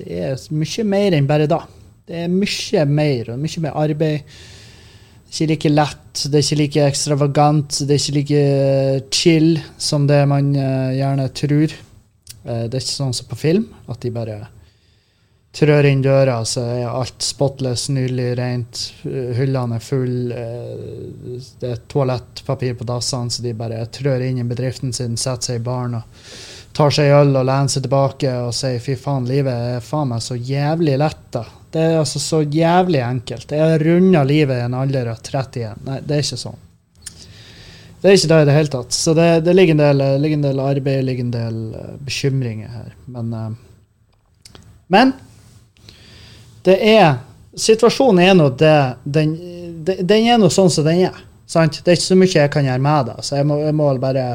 [0.00, 1.62] det er mye mer enn bare da.
[2.08, 4.38] Det er mye mer, og mye mer arbeid
[5.28, 10.22] ikke like lett, det er ikke like ekstravagant, det er ikke like chill som det
[10.28, 11.74] man uh, gjerne tror.
[12.44, 14.38] Uh, det er ikke sånn som på film, at de bare
[15.58, 18.82] trør inn døra, så er alt spotless, nydelig rent.
[19.04, 20.44] Hyllene er fulle.
[20.44, 25.52] Uh, det er toalettpapir på dassene, så de bare trør inn i bedriften sin, setter
[25.52, 26.22] seg i baren og
[26.78, 30.22] tar seg øl og lener seg tilbake og sier fy faen, livet er faen meg
[30.22, 31.44] så jævlig lett, da.
[31.72, 33.50] Det er altså så jævlig enkelt.
[33.52, 35.82] Jeg runda livet i en alder av 31.
[35.84, 36.60] Nei, det er ikke sånn.
[38.00, 38.94] Det er ikke det i det hele tatt.
[38.94, 42.70] Så det, det ligger, en del, ligger, en del, arbeid, ligger en del uh, bekymringer
[42.70, 42.92] her.
[43.10, 45.16] Men, uh, men
[46.66, 47.24] det er
[47.58, 49.32] Situasjonen er nå det den,
[49.82, 51.16] den, er nå sånn som den er.
[51.48, 51.80] Sant?
[51.82, 53.16] Det er ikke så mye jeg kan gjøre med det.
[53.26, 54.26] Så jeg må, jeg må bare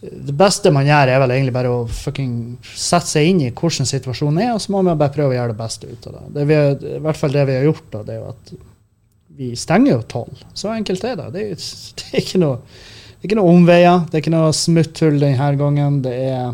[0.00, 4.42] det beste man gjør, er vel egentlig bare å sette seg inn i hvordan situasjonen
[4.44, 6.26] er, og så må man bare prøve å gjøre det beste ut av det.
[6.36, 6.58] det vi,
[6.98, 8.52] I hvert fall det vi har gjort, da, det er jo at
[9.38, 10.44] vi stenger jo tolv.
[10.54, 11.28] Så enkelt er det.
[11.34, 11.66] Det er,
[12.00, 12.62] det er ikke noe
[13.18, 15.96] det er ikke noe omveier, det er ikke noe smutthull denne gangen.
[16.04, 16.52] Det er,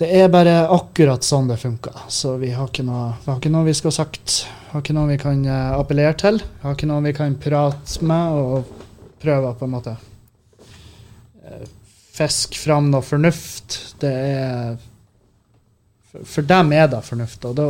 [0.00, 2.06] det er bare akkurat sånn det funker.
[2.08, 4.38] Så vi har ikke noe vi, ikke noe vi skal ha sagt.
[4.70, 6.40] Har ikke noe vi kan eh, appellere til.
[6.62, 8.72] Har ikke noe vi kan prate med og
[9.20, 9.96] prøve på en måte
[12.12, 13.78] fiske fram noe fornuft.
[14.00, 14.80] Det er
[16.12, 17.44] For dem er det fornuft.
[17.48, 17.68] Og, da,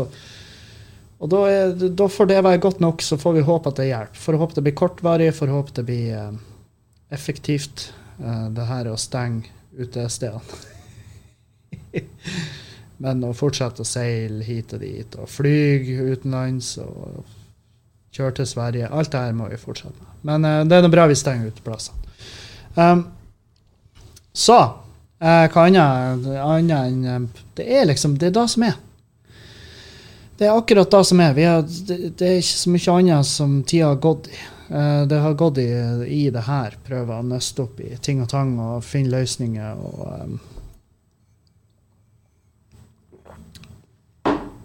[1.23, 3.89] og da, er, da, får det være godt nok, så får vi håpe at det
[3.89, 4.35] hjelper.
[4.35, 6.33] å håpe det blir kortvarig, for å håpe det blir uh,
[7.15, 10.43] effektivt, uh, det her å stenge utestedene.
[13.03, 15.55] Men å fortsette å seile hit og dit, og fly
[16.13, 17.23] utenlands og
[18.13, 20.13] kjøre til Sverige Alt det her må vi fortsette med.
[20.29, 21.99] Men uh, det er noe bra vi stenger ut plassene.
[22.75, 23.07] Um,
[24.33, 24.59] så
[25.21, 28.79] eh, hva annet enn eh, Det er liksom Det er det som er.
[30.43, 31.37] Det er akkurat det som er.
[31.39, 34.39] er det, det, er ikke så mye annet som tida har gått i.
[34.75, 35.69] Eh, det har gått i,
[36.11, 36.75] i det her.
[36.83, 40.41] Prøve å nøste opp i ting og tang og finne løsninger og um,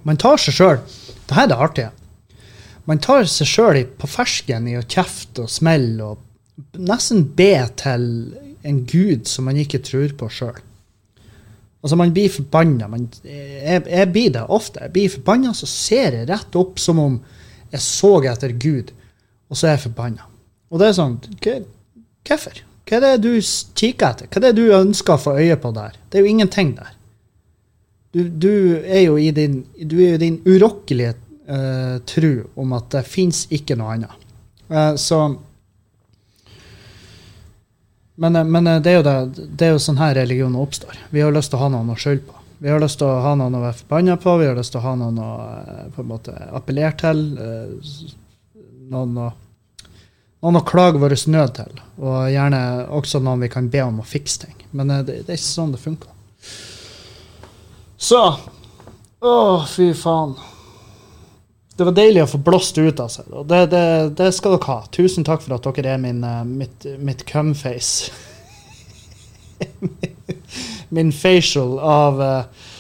[0.08, 0.78] Man tar seg sjøl
[1.28, 1.92] Det her er det artige.
[2.90, 8.08] Man tar seg sjøl på fersken i å kjefte og smelle og nesten be til
[8.66, 10.58] en gud som man ikke tror på sjøl.
[11.84, 12.90] Altså, man blir forbanna.
[13.24, 14.82] Jeg, jeg, blir det ofte.
[14.88, 17.20] Jeg blir forbanna, så ser jeg rett opp som om
[17.72, 18.94] jeg så etter Gud,
[19.52, 20.26] og så er jeg forbanna.
[20.72, 21.18] Og det er sånn
[22.28, 22.64] Hvorfor?
[22.88, 24.30] Hva er det du kikker etter?
[24.32, 25.96] Hva er det du ønsker å få øye på der?
[26.08, 26.94] Det er jo ingenting der.
[28.16, 31.14] Du, du er jo i din, du er jo din urokkelige
[31.52, 34.24] uh, tro om at det fins ikke noe annet.
[34.72, 35.20] Uh, så
[38.18, 40.98] men, eh, men eh, det, er det, det er jo sånn her religionen oppstår.
[41.14, 42.34] Vi har lyst til å ha noen å skylde på.
[42.58, 44.82] Vi har lyst til å ha noen å være forbanna på, vi har lyst til
[44.82, 47.22] å ha noen å eh, på en måte appellere til.
[48.90, 49.30] Noen å,
[50.42, 51.82] noen å klage vår nød til.
[52.02, 52.62] Og gjerne
[52.98, 54.58] også noen vi kan be om å fikse ting.
[54.72, 56.14] Men det, det er ikke sånn det funker.
[57.98, 58.22] Så
[59.18, 59.34] Å,
[59.66, 60.36] fy faen
[61.78, 63.28] det var deilig å få blåst ut av seg.
[63.30, 63.84] Og det, det,
[64.18, 64.78] det, skal dere ha.
[64.94, 68.10] Tusen takk for at dere er min, uh, mitt, mitt cumface.
[70.96, 72.72] min facial av, uh,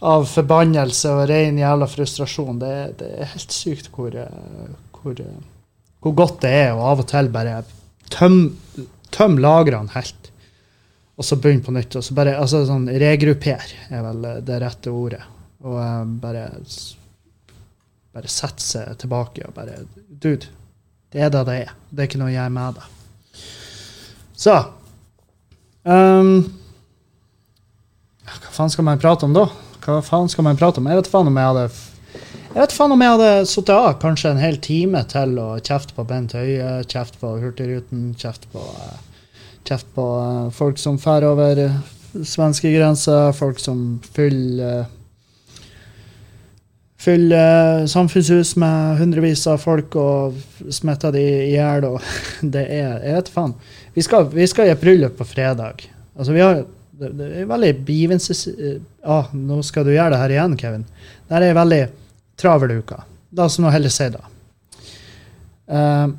[0.00, 2.62] av, forbannelse og ren jævla frustrasjon.
[2.62, 5.20] Det, det er helt sykt hvor, uh, hvor,
[6.00, 7.60] hvor, godt det er å av og til bare
[8.14, 10.32] tømme tøm lagrene helt.
[11.18, 11.96] Og så begynne på nytt.
[11.98, 15.20] og så bare, altså sånn Regrupper er vel det rette ordet.
[15.66, 16.46] Og bare
[18.14, 20.48] bare sette seg tilbake og bare Dude,
[21.12, 21.74] det er det det er.
[21.90, 22.86] Det er ikke noe jeg er med det.
[24.38, 24.54] Så
[25.84, 26.32] um,
[28.28, 29.46] Hva faen skal man prate om da?
[29.88, 30.88] hva faen skal man prate om?
[30.90, 31.68] Jeg vet faen om jeg hadde
[32.48, 35.94] jeg vet faen om jeg hadde sittet av kanskje en hel time til å kjefte
[35.94, 38.62] på Bent Høie, kjefte på Hurtigruten, kjefte på,
[39.68, 41.60] kjeft på uh, folk som drar over
[42.24, 44.88] svenskegrensa, folk som fyller
[46.98, 50.38] Fyller samfunnshus med hundrevis av folk og
[50.74, 51.86] smitte de i hjel.
[52.54, 53.54] Det er Jeg vet faen.
[53.94, 55.86] Vi skal, vi skal i et bryllup på fredag.
[56.18, 56.64] Altså, vi har
[56.98, 58.48] det, det er veldig begivenses...
[59.06, 60.86] Ah, nå skal du gjøre det her igjen, Kevin.
[61.28, 61.82] Det er veldig
[62.38, 63.04] travel uka.
[63.30, 64.24] Da som nå heller si det.
[65.70, 66.10] Uh,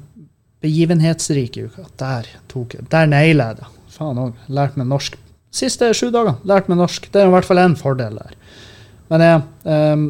[0.63, 1.84] begivenhetsrike uka.
[2.00, 3.70] Der tok jeg Der naila jeg det.
[3.98, 4.39] Faen òg.
[4.48, 5.20] Lært meg norsk.
[5.52, 6.39] Siste sju dager.
[6.48, 7.12] Lært meg norsk.
[7.12, 8.36] Det er i hvert fall én fordel der.
[9.12, 10.08] Men jeg um,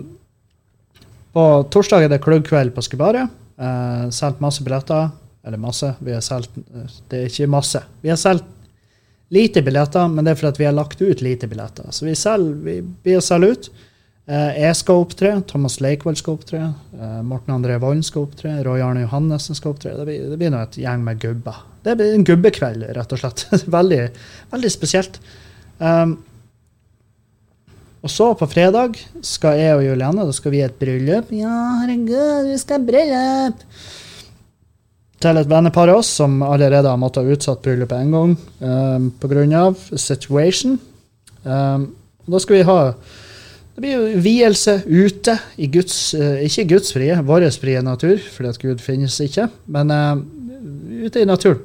[1.34, 3.30] På torsdag er det klubbkveld på Skubaret.
[3.60, 5.12] Uh, solgt masse billetter.
[5.46, 5.94] Eller masse.
[6.00, 6.56] Vi har solgt
[7.10, 7.82] Det er ikke masse.
[8.02, 8.48] Vi har solgt
[9.30, 11.92] lite billetter, men det er fordi vi har lagt ut lite billetter.
[11.94, 13.70] Så vi selger, vi, selger ut.
[14.30, 16.62] Eh, jeg skal opptre, Thomas Leikvoll skal opptre,
[16.98, 19.96] eh, Morten André Volden skal opptre, Roy Arne Johannessen skal opptre.
[19.98, 21.62] Det blir, det blir noe et gjeng med gubber.
[21.86, 23.46] Det blir en gubbekveld, rett og slett.
[23.78, 24.02] veldig,
[24.54, 25.22] veldig spesielt.
[25.80, 26.18] Um,
[28.00, 31.32] og så på fredag skal jeg og Juliane da skal vi i et bryllup.
[31.36, 33.64] Ja, herregud, vi skal i bryllup!
[35.20, 39.10] Til et vennepar av oss som allerede har måttet ha utsatt bryllupet én gang um,
[39.20, 39.66] pga.
[40.00, 40.78] situation.
[41.44, 41.90] Um,
[42.24, 42.78] da skal vi ha
[43.80, 48.50] det blir jo vielse ute i Guds uh, Ikke Guds frie, vår frie natur, fordi
[48.50, 50.20] at Gud finnes ikke, men uh,
[51.06, 51.62] ute i naturen.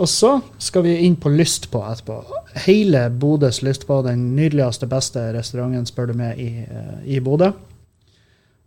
[0.00, 2.20] Og så skal vi inn på Lystpå etterpå.
[2.64, 7.50] Hele Bodøs Lystpå, den nydeligste, beste restauranten, spør du meg, i, uh, i Bodø.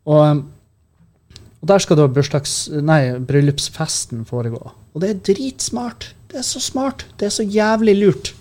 [0.05, 2.67] Og, og, der skal da bursdags...
[2.69, 4.61] Nei, bryllupsfesten foregå.
[4.93, 6.11] Og det er dritsmart.
[6.29, 7.07] Det er så smart.
[7.17, 8.33] Det er så jævlig lurt.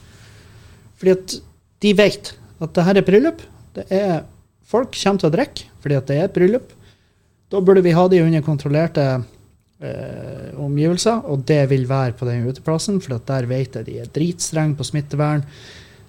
[1.00, 1.36] Fordi at
[1.82, 3.40] de vet at det her er bryllup.
[3.72, 4.24] Det er,
[4.68, 6.74] folk kommer til å drikke fordi at det er et bryllup.
[7.50, 9.06] Da burde vi ha de under kontrollerte
[9.82, 14.10] eh, omgivelser, og det vil være på den uteplassen, for der vet jeg de er
[14.14, 15.44] dritstrenge på smittevern.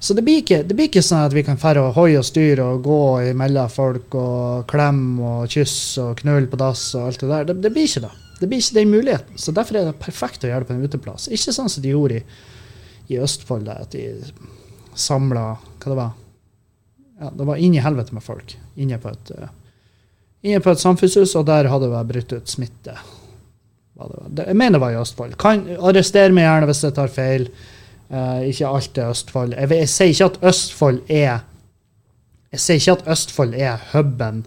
[0.04, 2.64] Så det blir, ikke, det blir ikke sånn at vi kan fære og og styre
[2.64, 7.30] og gå imellom folk og klemme og kysse og knulle på dass og alt det
[7.30, 7.46] der.
[7.48, 8.12] Det, det, blir ikke det.
[8.42, 9.38] Det blir ikke den muligheten.
[9.40, 11.30] Så derfor er det perfekt å gjøre det på en uteplass.
[11.32, 12.26] Ikke sånn som de gjorde i,
[13.16, 14.12] i Østfold, der, at de
[14.94, 16.12] samla Hva det var?
[17.24, 19.50] ja, det var inn i helvete med folk inne på et, uh,
[20.44, 22.98] inne på et samfunnshus, og der hadde det vært brutt ut smitte.
[24.38, 25.38] Jeg mener det var i Østfold.
[25.42, 27.48] Kan Arrester meg gjerne hvis jeg tar feil.
[28.14, 29.56] Uh, ikke alt er Østfold.
[29.58, 31.40] Jeg, jeg, sier ikke at Østfold er
[32.54, 34.46] Jeg sier ikke at Østfold er huben.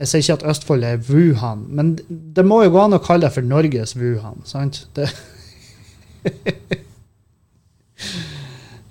[0.00, 3.26] Jeg sier ikke at Østfold er Wuhan, men det må jo gå an å kalle
[3.26, 4.86] det for Norges Wuhan, sant?
[4.96, 5.10] Det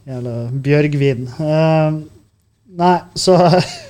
[0.10, 1.30] Jævla Bjørgvin.
[1.40, 2.04] Uh,
[2.80, 3.36] Nei, så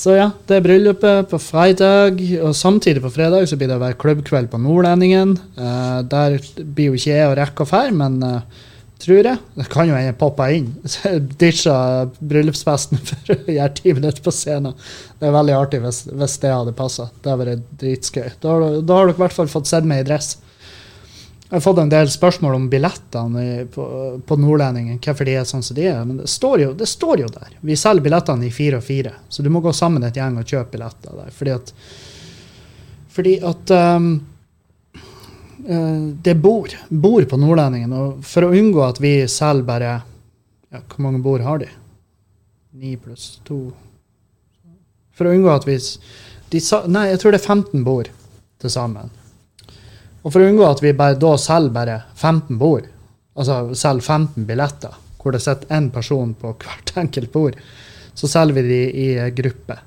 [0.00, 3.82] Så ja, det er bryllupet på fredag, og samtidig på fredag så blir det å
[3.82, 5.34] være klubbkveld på Nordlendingen.
[5.58, 8.62] Uh, der blir jo ikke jeg å rekke å dra, men uh,
[9.00, 9.40] tror jeg.
[9.58, 10.70] Det kan jo hende poppa inn.
[11.40, 11.76] Ditcha
[12.16, 14.78] bryllupsfesten for å gjøre ti minutter på scenen.
[15.20, 17.10] Det er veldig artig hvis, hvis det hadde passa.
[17.20, 18.30] Det hadde vært dritskøy.
[18.40, 20.38] Da, da har dere i hvert fall fått sett meg i dress.
[21.50, 23.84] Jeg har fått en del spørsmål om billettene på,
[24.22, 25.00] på Nordlendingen.
[25.02, 26.04] Hvorfor de er sånn som de er.
[26.06, 27.56] Men det står, jo, det står jo der.
[27.66, 29.16] Vi selger billettene i fire og fire.
[29.26, 31.32] Så du må gå sammen et gjeng og kjøpe billetter der.
[31.34, 31.74] Fordi at,
[33.10, 34.08] fordi at um,
[36.22, 37.98] det bor, bor på Nordlendingen.
[37.98, 39.92] Og for å unngå at vi selger bare
[40.70, 41.72] ja, Hvor mange bord har de?
[42.78, 43.72] Ni pluss to
[45.18, 48.14] For å unngå at vi de, Nei, jeg tror det er 15 bord
[48.62, 49.10] til sammen.
[50.20, 52.88] Og for å unngå at vi bare da selger bare 15 bord,
[53.36, 57.58] altså selger 15 billetter, hvor det sitter én person på hvert enkelt bord,
[58.14, 59.78] så selger vi de i gruppe.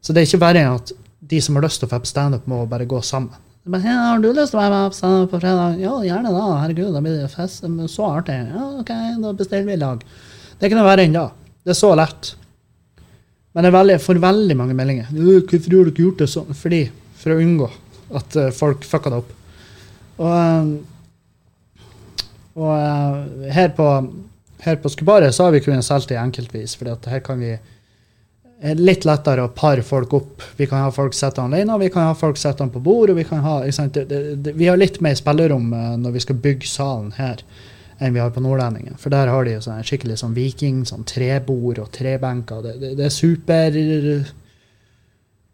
[0.00, 0.92] Så det er ikke bare at
[1.28, 3.36] de som har lyst til å få på standup, må bare gå sammen.
[3.68, 6.32] Men, hey, 'Har du lyst til å være med på standup på fredag?' 'Ja, gjerne
[6.32, 6.44] da.
[6.62, 7.60] Herregud, da blir det fest.
[7.60, 11.12] Så artig.' 'Ja, OK, da bestiller vi i lag.' Det er ikke noe verre enn
[11.12, 11.30] da.
[11.64, 12.34] Det er så lett.
[13.54, 15.06] Men jeg får veldig mange meldinger.
[15.12, 17.70] 'Hvorfor har du ikke gjort det sånn?' Fordi, for å unngå
[18.14, 19.32] at eh, folk fucker det opp.
[20.18, 21.82] Og, eh,
[22.58, 23.88] og eh, her på,
[24.66, 27.56] her på Skubaret så har vi kunnet solgt det enkeltvis, for her kan vi
[28.58, 30.42] litt lettere å pare folk opp.
[30.56, 33.10] Vi kan ha folk sitte alene, vi kan ha folk sitte på bord.
[33.10, 36.24] og Vi kan ha, det, det, det, vi har litt mer spillerom eh, når vi
[36.26, 37.44] skal bygge salen her,
[37.98, 38.98] enn vi har på Nordlendingen.
[38.98, 42.66] For der har de jo sånn, skikkelig sånn viking, sånn trebord og trebenker.
[42.66, 43.78] Det, er super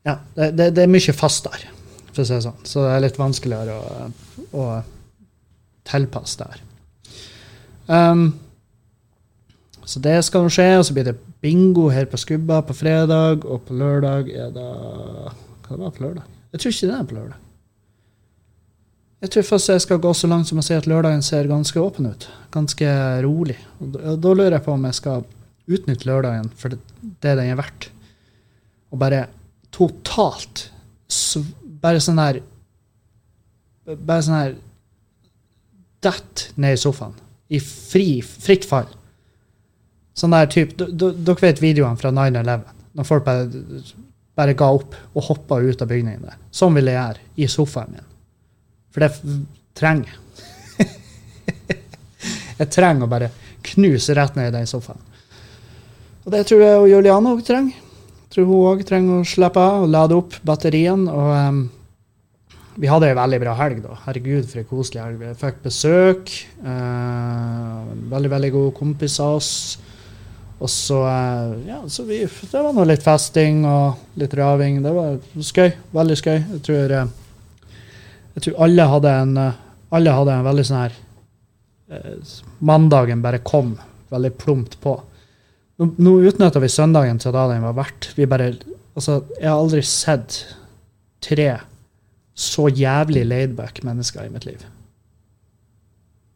[0.05, 1.73] Ja, det, er mye fastere,
[2.13, 2.63] for å si det sånn.
[2.65, 4.09] Så det er litt vanskeligere å
[4.53, 4.83] å
[5.85, 6.65] tilpasse der.
[7.87, 8.41] Um,
[9.85, 13.45] Så det skal nå skje, og så blir det bingo her på Skubba på fredag,
[13.45, 14.69] og på lørdag er det
[15.67, 16.31] Hva var det på lørdag?
[16.55, 17.41] Jeg tror ikke det er på lørdag.
[19.25, 21.81] Jeg tror først jeg skal gå så langt som å si at lørdagen ser ganske
[21.81, 22.27] åpen ut.
[22.53, 22.89] Ganske
[23.25, 23.57] rolig.
[23.81, 25.25] Og da, da lurer jeg på om jeg skal
[25.65, 26.81] utnytte lørdagen for det,
[27.25, 27.89] det den er verdt.
[28.93, 29.27] Og bare
[29.75, 30.71] totalt
[31.85, 32.41] Bare sånn her
[33.85, 34.55] Bare sånn her
[36.05, 37.15] Dett ned i sofaen.
[37.49, 38.91] I fri, fritt fall.
[40.17, 42.67] Sånn der type Dere vet videoene fra 9-11?
[42.95, 43.63] Når folk bare,
[44.37, 46.37] bare ga opp og hoppa ut av bygningen der.
[46.55, 48.11] Sånn vil jeg gjøre i sofaen min.
[48.95, 49.39] For det
[49.75, 50.21] trenger jeg.
[52.61, 53.33] jeg trenger å bare
[53.65, 55.01] knuse rett ned i den sofaen.
[56.25, 57.81] Og det tror jeg Juliane òg trenger.
[58.25, 61.11] Jeg tror hun òg trenger å slappe av og lade opp batteriene.
[61.11, 61.59] Og em,
[62.81, 63.97] vi hadde ei veldig bra helg, da.
[64.05, 65.19] Herregud, for ei koselig helg.
[65.23, 66.31] Vi fikk besøk.
[66.65, 69.53] eh, veldig, veldig gode kompiser av oss.
[70.61, 74.83] Og så eh, Ja, så vi, det var nå litt festing og litt raving.
[74.83, 75.71] Det var skøy.
[75.95, 76.39] Veldig skøy.
[76.39, 77.13] Jeg tror eh,
[78.35, 79.61] jeg tror alle hadde en eh,
[79.95, 80.95] alle hadde en veldig sånn her
[81.95, 82.33] eh,
[82.67, 83.77] Mandagen bare kom
[84.11, 84.97] veldig plumpt på.
[85.79, 88.13] Nå, nå utnytta vi søndagen til da den var verdt.
[88.19, 88.53] Vi bare,
[88.95, 90.41] altså, jeg har aldri sett
[91.25, 91.49] tre
[92.35, 94.65] så jævlig laidback mennesker i mitt liv.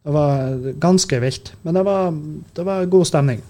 [0.03, 1.53] Det var ganske vilt.
[1.61, 2.11] Men det var,
[2.55, 3.43] det var god stemning.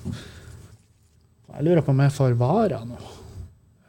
[1.53, 2.97] Jeg lurer på om jeg får varer nå.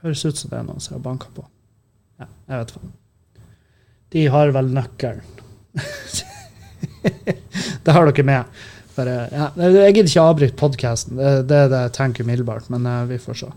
[0.04, 1.44] Høres ut som det er noen som har banka på.
[2.20, 2.92] Ja, jeg vet faen.
[4.10, 5.38] De har vel nøkkelen.
[7.84, 8.60] det har dere med.
[8.96, 11.16] Bare, ja, jeg gidder ikke avbryte podkasten.
[11.16, 13.50] Det, det er det jeg tenker umiddelbart, men eh, vi får se.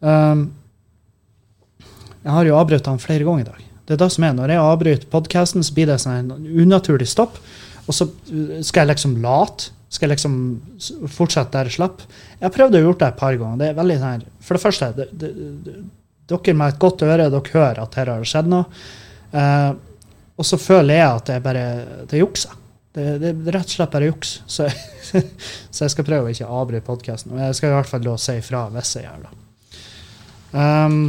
[0.00, 0.48] Um,
[2.20, 3.69] jeg har jo avbrutt han flere ganger i dag.
[3.90, 4.34] Det er det som er.
[4.38, 7.40] Når jeg avbryter podkasten, så blir det sånn en unaturlig stopp.
[7.90, 9.72] Og så uh, skal jeg liksom late.
[9.90, 10.36] Skal jeg liksom
[11.10, 12.04] fortsette der jeg slapp.
[12.36, 13.58] Jeg har prøvd å gjøre det et par ganger.
[13.58, 15.30] Det er veldig sånn For det første, det, det,
[15.66, 15.74] det,
[16.30, 18.84] dere med et godt øre, dere hører at her har skjedd noe.
[19.34, 19.72] Eh,
[20.38, 21.64] og så føler jeg at det er bare
[22.06, 22.54] det er juksa.
[22.94, 24.36] Det, det er rett og slett bare juks.
[24.54, 24.70] Så,
[25.74, 27.34] så jeg skal prøve å ikke avbryte podkasten.
[27.34, 29.32] Og jeg skal i hvert fall da si ifra hvis jeg gjør det.
[30.54, 31.00] Um,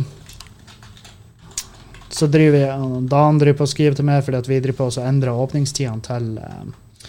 [2.12, 5.03] så driver jeg, Dan driver på å skrive til meg fordi vi driver på å
[5.07, 7.07] endre åpningstidene til, eh,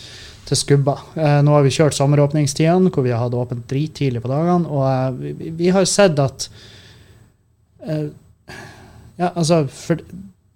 [0.49, 0.97] til Skubba.
[1.17, 4.69] Eh, nå har vi kjørt sommeråpningstidene, hvor vi har hatt åpent drittidlig på dagene.
[4.71, 6.49] Og eh, vi, vi- har sett at
[7.83, 9.99] Ja, altså For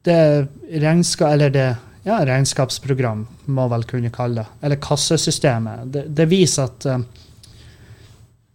[0.07, 1.33] det regnskap...
[1.35, 1.67] Eller det
[2.07, 4.47] ja, regnskapsprogram, må vel kunne kalle det.
[4.63, 5.89] Eller kassesystemet.
[5.91, 7.03] Det, det viser at um,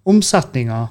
[0.07, 0.85] omsetninga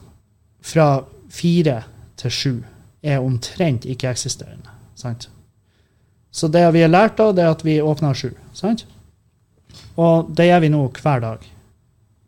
[0.60, 0.88] fra
[1.32, 1.78] fire
[2.20, 2.52] til sju
[3.00, 4.69] er omtrent ikke-eksisterende.
[5.00, 5.28] Sant?
[6.30, 8.30] Så det vi har lært da, det er at vi åpner sju.
[8.54, 8.84] Sant?
[9.98, 11.46] Og det gjør vi nå hver dag.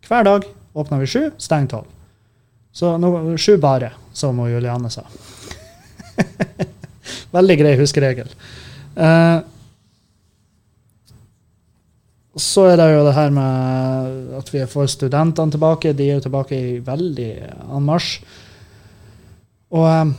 [0.09, 1.91] Hver dag åpner vi sju, stenger tolv.
[2.73, 5.05] Så nå, sju bare, som Julianne sa.
[7.37, 8.31] Veldig grei huskeregel.
[8.97, 9.39] Eh,
[12.33, 15.93] så er det jo det her med at vi får studentene tilbake.
[15.97, 17.31] De er jo tilbake i veldig
[17.77, 18.23] en marsj.
[19.77, 20.15] Og eh,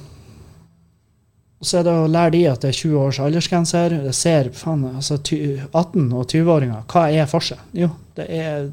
[1.64, 3.94] og så er det å lære de at det er 20 års aldersgrense her.
[4.10, 7.62] Jeg ser faen, altså 18- og 20-åringer, hva er forskjell?
[7.80, 7.88] Jo,
[8.20, 8.66] det er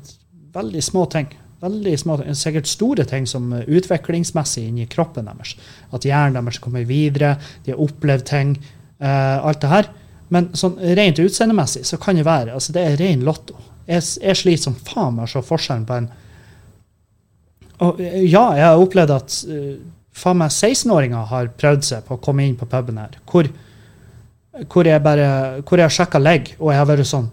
[0.56, 1.28] veldig små ting.
[1.62, 2.16] Veldig små.
[2.34, 5.52] Sikkert store ting som utviklingsmessig inni kroppen deres.
[5.94, 8.56] At hjernen deres kommer videre, de har opplevd ting.
[8.98, 9.92] Uh, alt det her.
[10.34, 13.54] Men sånn rent utseendemessig så kan det være altså Det er ren lotto.
[13.86, 16.10] Jeg, jeg sliter som faen med å se forskjellen på en
[17.86, 19.78] og, Ja, jeg har opplevd at eh,
[20.20, 23.48] faen meg 16-åringer har prøvd seg på å komme inn på puben her, hvor,
[24.70, 25.28] hvor jeg bare
[25.64, 27.30] hvor jeg har sjekka legg, og jeg har vært sånn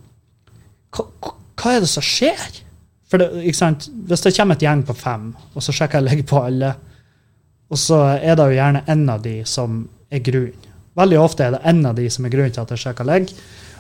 [0.96, 2.62] hva, hva- er det som skjer?
[3.08, 3.88] For det, ikke sant?
[4.08, 6.74] Hvis det kommer et gjeng på fem, og så sjekker jeg legg på alle,
[7.68, 9.82] og så er det jo gjerne en av de som
[10.12, 10.66] er grunnen.
[10.98, 13.32] Veldig ofte er det en av de som er grunnen til at jeg sjekker legg,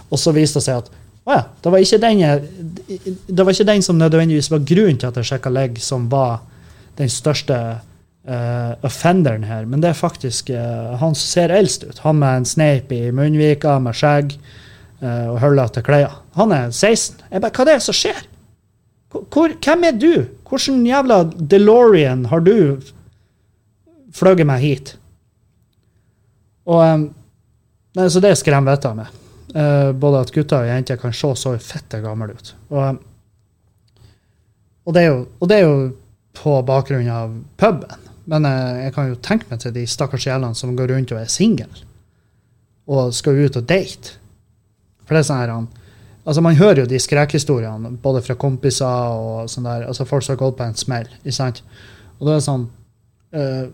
[0.08, 0.92] og så viser det seg at
[1.28, 5.00] å ja, det var ikke den, jeg, det var ikke den som nødvendigvis var grunnen
[5.02, 6.38] til at jeg sjekka legg, som var
[6.96, 7.58] den største
[8.28, 12.02] eh, offenderen her, men det er faktisk uh, han som ser eldst ut.
[12.04, 14.36] Han med en sneip i munnvika, med skjegg
[15.02, 16.20] uh, og hullete klær.
[16.38, 17.24] Han er 16.
[17.32, 18.26] Jeg bare, hva er det som skjer?
[19.16, 20.14] Hvor, hvem er du?
[20.48, 22.58] Hvordan jævla DeLorean har du
[24.16, 24.96] fløyet meg hit?
[26.68, 27.06] Og um,
[28.12, 29.14] Så det skremmer vettet av meg.
[29.56, 32.52] Uh, både at gutter og jenter kan se så fette gamle ut.
[32.70, 33.00] Og, um,
[34.86, 35.80] og, det jo, og det er jo
[36.38, 38.07] på bakgrunn av puben.
[38.28, 41.22] Men eh, jeg kan jo tenke meg til de stakkars sjelene som går rundt og
[41.22, 41.70] er single
[42.88, 44.16] og skal ut og date.
[45.04, 45.58] For det er sånn her
[46.28, 49.86] Altså, man hører jo de skrekkhistoriene, både fra kompiser og sånn der.
[49.88, 51.08] Altså, folk som har gått på en smell.
[51.22, 51.62] ikke sant?
[52.18, 52.66] Og da er det sånn
[53.38, 53.70] uh,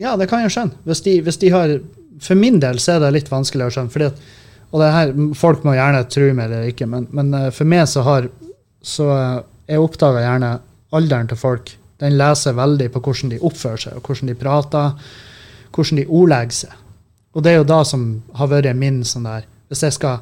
[0.00, 0.78] Ja, det kan jeg skjønne.
[0.88, 1.74] Hvis de, hvis de har
[2.24, 3.92] For min del så er det litt vanskelig å skjønne.
[3.92, 4.22] fordi at,
[4.70, 7.84] og det her, Folk må gjerne tro meg eller ikke, men, men eh, for meg
[7.90, 8.30] så har
[8.80, 9.10] så
[9.68, 10.54] Jeg oppdaga gjerne
[10.94, 11.76] alderen til folk.
[12.02, 15.10] Den leser veldig på hvordan de oppfører seg, og hvordan de prater,
[15.74, 16.80] hvordan de ordlegger seg.
[17.34, 18.06] Og det er jo da som
[18.38, 20.20] har vært min sånn der Hvis jeg skal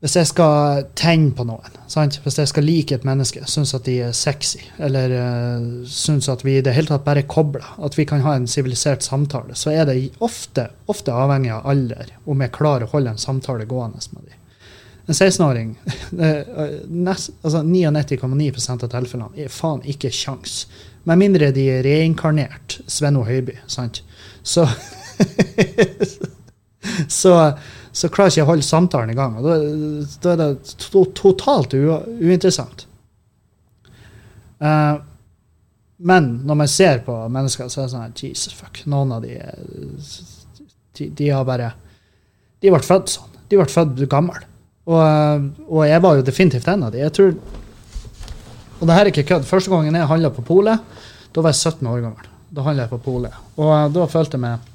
[0.00, 2.16] hvis jeg skal tenne på noen, sant?
[2.24, 6.40] hvis jeg skal like et menneske, synes at de er sexy, eller uh, synes at
[6.40, 9.74] vi i det hele tatt bare kobler, at vi kan ha en sivilisert samtale, så
[9.74, 14.00] er det ofte, ofte, avhengig av alder om jeg klarer å holde en samtale gående
[14.14, 14.39] med dem.
[15.08, 15.74] En 16-åring
[17.42, 20.64] altså 99,9 av tilfellene er faen ikke kjangs.
[21.08, 23.56] Med mindre de er reinkarnert Svenno Høiby.
[23.66, 24.02] sant?
[24.42, 24.66] Så
[27.08, 27.34] Så
[27.92, 29.36] så klarer ikke jeg å holde samtalen i gang.
[29.38, 29.54] og Da,
[30.22, 32.86] da er det to, totalt uinteressant.
[34.60, 35.00] Uh,
[36.00, 38.82] men når man ser på mennesker, så er det sånn Jesus fuck.
[38.88, 39.34] Noen av de,
[40.96, 41.72] de, de har bare
[42.60, 43.34] De ble født sånn.
[43.50, 44.46] De ble født gamle.
[44.88, 47.02] Og, og, jeg var jo definitivt en av de.
[47.02, 47.34] Jeg tror
[48.80, 49.44] Og det her er ikke kødd.
[49.44, 50.80] Første gangen jeg handla på polet,
[51.34, 52.30] da var jeg 17 år gammel.
[52.50, 53.34] Da handla jeg på polet.
[53.60, 54.70] Og da følte jeg meg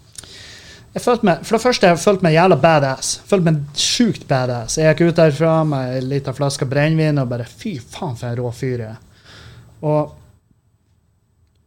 [0.95, 3.09] jeg følte meg, For det første jeg følte meg jævla badass.
[3.27, 4.77] Følte meg sjukt badass.
[4.79, 8.37] Jeg gikk ut derfra med ei lita flaske brennevin og bare Fy faen, for en
[8.39, 9.01] rå fyr jeg er.
[9.83, 10.13] Og,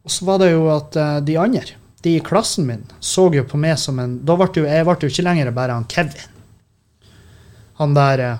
[0.01, 3.45] og, så var det jo at uh, de andre, de i klassen min, så jo
[3.45, 6.38] på meg som en Da ble jo, jeg ble jo ikke lenger bare han Kevin.
[7.79, 8.39] Han der uh,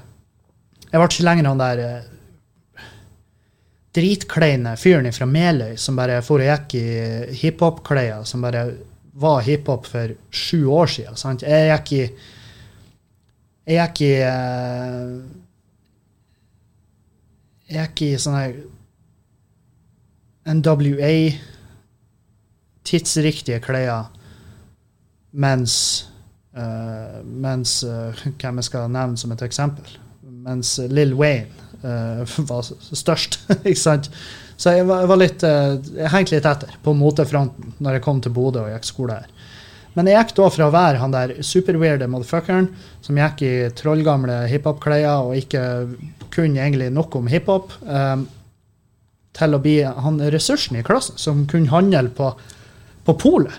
[0.90, 2.86] Jeg ble ikke lenger han der uh,
[3.96, 6.86] dritkleine fyren fra Meløy som bare for og gikk i
[7.42, 8.68] hiphop-klær, som bare
[9.20, 11.18] var hiphop for sju år siden.
[11.18, 11.44] Sant?
[11.44, 12.04] Jeg gikk i
[13.70, 14.14] Jeg gikk i
[17.70, 18.54] Jeg gikk i sånn her
[20.50, 21.14] NWA
[22.90, 24.10] tidsriktige klær
[25.30, 26.09] mens
[27.24, 29.98] mens uh, Hvem jeg skal nevne som et eksempel?
[30.46, 31.68] Mens Lill Wayne
[32.50, 33.40] var størst.
[33.70, 34.10] ikke sant?
[34.60, 38.04] Så jeg var, jeg var litt, eh, jeg hengte litt etter på motefronten når jeg
[38.04, 39.30] kom til Bodø og gikk skole her.
[39.96, 42.68] Men jeg gikk da fra å være han der superweirde motherfuckeren
[43.06, 45.64] som gikk i trollgamle hiphop-klær og ikke
[46.36, 48.28] kunne egentlig noe om hiphop, um,
[49.40, 52.30] til å bli han ressursen i klassen som kunne handle på,
[53.08, 53.56] på polet.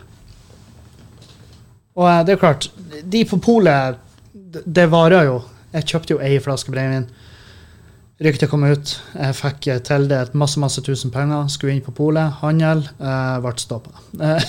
[1.98, 2.70] Og eh, det er klart,
[3.02, 3.98] de på polet,
[4.66, 5.40] det varer jo.
[5.74, 7.08] Jeg kjøpte jo ei flaske brennevin.
[8.20, 8.90] Ryktet kom ut.
[9.14, 11.46] Jeg fikk tildelt masse masse tusen penger.
[11.48, 12.34] Skulle inn på polet.
[12.42, 12.82] Handel.
[13.00, 13.94] Eh, ble stoppa.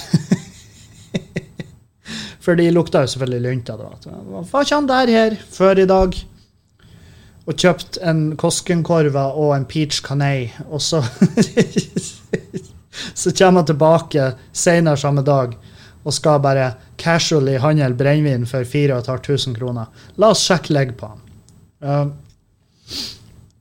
[2.41, 3.77] For de lukta jo selvfølgelig lunta.
[3.77, 4.17] da.
[4.51, 6.17] Var ikke han der her før i dag?
[7.47, 10.49] Og kjøpt en Koskenkorva og en peach canay.
[10.69, 11.03] Og så
[13.21, 15.55] Så kommer han tilbake senere samme dag
[16.01, 16.71] og skal bare
[17.01, 20.05] casually handle brennevin for 4500 kroner.
[20.21, 21.21] La oss sjekke legg på han.
[21.81, 22.97] Uh,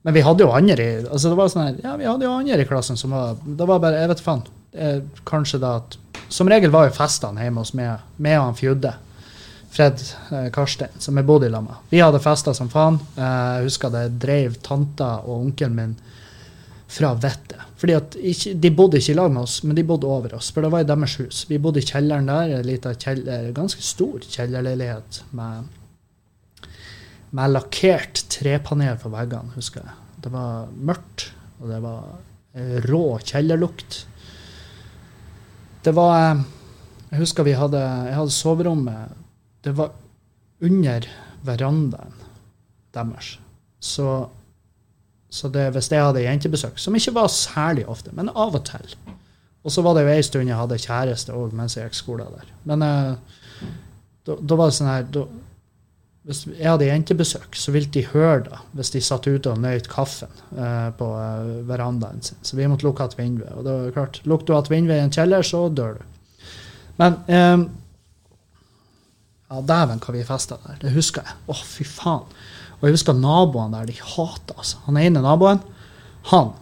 [0.03, 2.33] men vi hadde jo andre i altså det var sånn her, ja, vi hadde jo
[2.33, 4.43] andre i klassen som var det var bare, Jeg vet faen.
[5.29, 5.97] Kanskje da at
[6.31, 8.93] Som regel var jo festene hjemme hos meg, med og han Fjudde.
[9.71, 11.75] Fred eh, Karstein, som jeg bodde i lag med.
[11.91, 12.99] Vi hadde fester som faen.
[13.15, 13.25] Eh,
[13.59, 15.93] jeg husker det drev tanta og onkelen min
[16.91, 17.70] fra vettet.
[17.81, 20.51] Fordi at ikke, De bodde ikke i lag med oss, men de bodde over oss.
[20.53, 21.45] For det var i deres hus.
[21.49, 25.71] Vi bodde i kjelleren der, en kjeller, ganske stor kjellerleilighet med
[27.37, 29.97] med lakkert trepanel på veggene, husker jeg.
[30.25, 31.29] Det var mørkt,
[31.61, 32.09] og det var
[32.59, 34.01] eh, rå kjellerlukt.
[35.85, 36.43] Det var eh,
[37.11, 39.15] Jeg husker vi hadde, jeg hadde soverommet
[39.65, 39.91] Det var
[40.63, 41.07] under
[41.43, 42.13] verandaen
[42.95, 43.39] deres.
[43.81, 44.29] Så,
[45.31, 48.97] så det, hvis jeg hadde jentebesøk, som ikke var særlig ofte, men av og til
[49.63, 52.27] Og så var det jo ei stund jeg hadde kjæreste òg mens jeg gikk skole
[52.33, 52.49] der.
[52.65, 53.71] Men eh,
[54.27, 55.27] da var det sånn her da,
[56.29, 59.89] hvis jeg hadde jentebesøk, så ville de høre det hvis de satt ute og nøyt
[59.93, 62.41] kaffen eh, på eh, verandaen sin.
[62.43, 63.55] Så vi måtte lukke igjen vinduet.
[63.57, 66.49] Og det var klart, lukker du igjen vinduet i en kjeller, så dør du.
[67.01, 67.69] Men eh,
[69.51, 70.77] Ja, dæven hva vi festa der.
[70.85, 71.39] Det husker jeg.
[71.51, 72.29] Å, fy faen.
[72.81, 73.91] Og jeg husker naboene der.
[73.93, 74.81] De hata altså.
[74.87, 75.61] Han ene naboen,
[76.33, 76.53] han,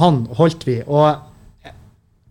[0.00, 0.80] han holdt vi.
[0.86, 1.14] Og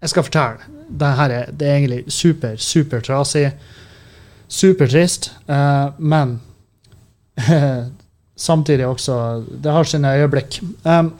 [0.04, 0.72] jeg skal fortelle.
[0.94, 3.48] Det her er, det er egentlig super, super trasig.
[4.54, 6.36] Supertrist, uh, men
[8.48, 10.60] samtidig også Det har sine øyeblikk.
[10.86, 11.14] Um,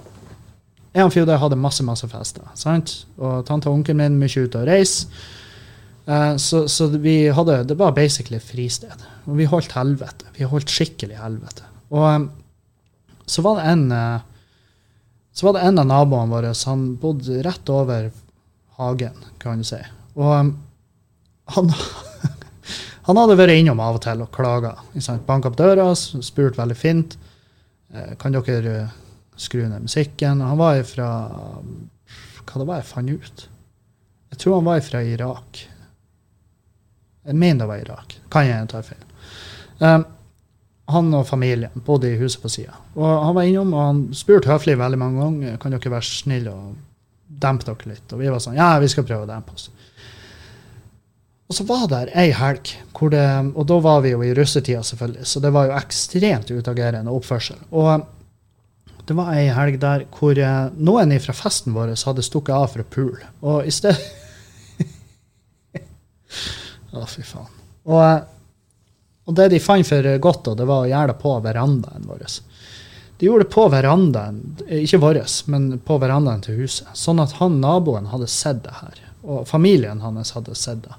[0.94, 2.44] jeg og Fjode hadde masse masse fester.
[2.56, 3.08] sant?
[3.18, 5.08] Og tante og onkelen min mye ute og reise.
[6.06, 9.08] Uh, så, så vi hadde, det var basically fristed.
[9.26, 10.30] Og vi holdt helvete.
[10.38, 11.73] Vi holdt skikkelig helvete.
[11.94, 12.30] Og um,
[13.30, 14.22] så var det en eh,
[15.34, 18.12] så var det en av naboene våre Han bodde rett over
[18.78, 19.80] hagen, kan du si.
[20.14, 20.52] Og um,
[21.56, 21.72] han,
[23.08, 24.76] han hadde vært innom av og til og klaga.
[25.26, 27.18] Banka opp døra, spurt veldig fint.
[27.94, 28.94] Eh, kan dere eh,
[29.38, 30.42] skru ned musikken?
[30.46, 31.10] Han var fra
[32.44, 33.48] Hva det var jeg fant ut?
[34.34, 35.64] Jeg tror han var fra Irak.
[37.24, 38.18] Jeg mener det var Irak.
[38.34, 39.06] Kan jeg ta feil.
[39.80, 40.06] Um,
[40.94, 42.78] han og familien bodde i huset på sida.
[42.96, 46.54] Og han var innom og han spurte høflig veldig mange ganger kan dere være snille
[46.54, 46.74] og
[47.44, 48.06] dempe dere litt.
[48.14, 49.70] Og vi var sånn ja, vi skal prøve å dempe oss.
[51.52, 52.72] Og så var det ei helg,
[53.12, 53.24] det,
[53.54, 57.60] og da var vi jo i russetida, selvfølgelig, så det var jo ekstremt utagerende oppførsel.
[57.76, 58.08] Og
[59.06, 62.86] det var ei helg der hvor eh, noen fra festen vår hadde stukket av å
[62.88, 63.28] pule.
[63.44, 64.00] Og i stedet
[66.94, 67.52] Å, fy faen.
[67.92, 68.24] Og eh,
[69.26, 72.26] og det de fant for godt, det var å gjøre det på verandaen vår.
[73.18, 74.42] De gjorde det på verandaen,
[74.82, 75.22] ikke vår,
[75.54, 76.90] men på verandaen til huset.
[76.98, 79.00] Sånn at han naboen hadde sett det her.
[79.24, 80.98] Og familien hans hadde sett det.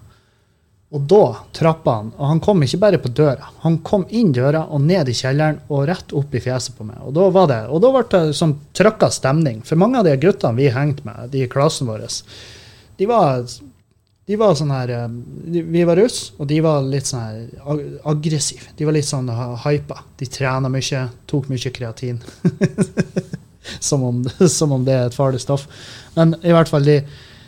[0.94, 3.50] Og da trappa han, og han kom ikke bare på døra.
[3.64, 7.00] Han kom inn døra og ned i kjelleren og rett opp i fjeset på meg.
[7.02, 9.64] Og da var det, og da ble det sånn trøkka stemning.
[9.66, 12.06] For mange av de guttene vi hengte med, de i klassen vår,
[12.96, 13.42] de var
[14.24, 15.08] de var sånn her eh,
[15.68, 18.72] Vi var russ, og de var litt sånn her aggressive.
[18.76, 19.28] De var litt sånn
[19.66, 20.00] hypa.
[20.16, 22.22] De trena mye, tok mye kreatin.
[23.80, 25.68] som, om, som, om, det er et farlig stoff.
[26.16, 26.96] Men i hvert fall, de,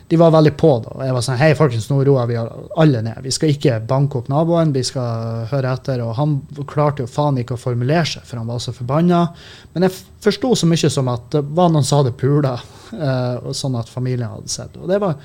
[0.07, 0.71] de var veldig på.
[0.85, 0.93] da.
[1.07, 3.19] Jeg var sånn Hei, folkens, nå roer vi alle ned.
[3.25, 6.05] Vi skal ikke banke opp naboen, vi skal høre etter.
[6.05, 9.25] Og han klarte jo faen ikke å formulere seg, for han var så forbanna.
[9.73, 9.97] Men jeg
[10.29, 12.57] forsto så mye som at det var noen som hadde pula,
[12.93, 14.77] uh, sånn at familien hadde sett.
[14.77, 15.17] Og det var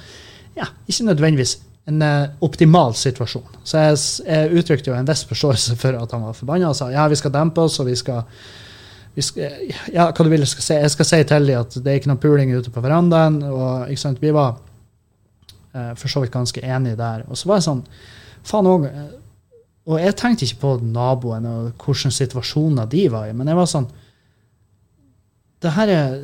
[0.56, 1.58] ja, ikke nødvendigvis
[1.90, 3.46] en uh, optimal situasjon.
[3.66, 6.90] Så jeg, jeg, uttrykte jo en viss forståelse for at han var forbanna og sa
[6.92, 8.22] ja, vi skal dempe oss, og vi skal,
[9.16, 10.76] vi skal Ja, hva du vil jeg skal si?
[10.78, 13.42] Jeg skal si til dem at det er ikke noe puling ute på verandaen.
[13.42, 14.60] og ikke sant, Vi var
[15.74, 17.26] eh, for så vidt ganske enige der.
[17.28, 17.82] Og så var jeg sånn
[18.46, 19.10] Faen òg eh,
[19.90, 23.66] Og jeg tenkte ikke på naboen og hvilke situasjoner de var i, men jeg var
[23.66, 23.90] sånn
[25.62, 26.14] det, her er,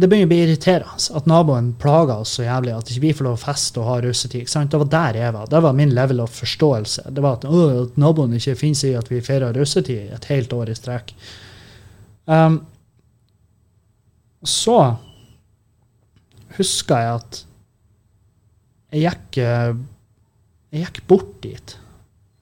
[0.00, 3.26] det begynner å bli irriterende at naboen plager oss så jævlig at ikke vi får
[3.26, 4.42] lov å feste og ha russetid.
[4.42, 4.72] ikke sant?
[4.72, 5.50] Det var der jeg var.
[5.52, 7.04] Det var min level of forståelse.
[7.12, 10.30] Det var At, å, at naboen ikke finner seg i at vi feirer russetid et
[10.32, 11.12] helt år i strekk.
[12.26, 12.62] Um,
[14.46, 14.78] så
[16.56, 17.42] husker jeg at
[18.96, 19.40] jeg gikk,
[20.72, 21.76] jeg gikk bort dit.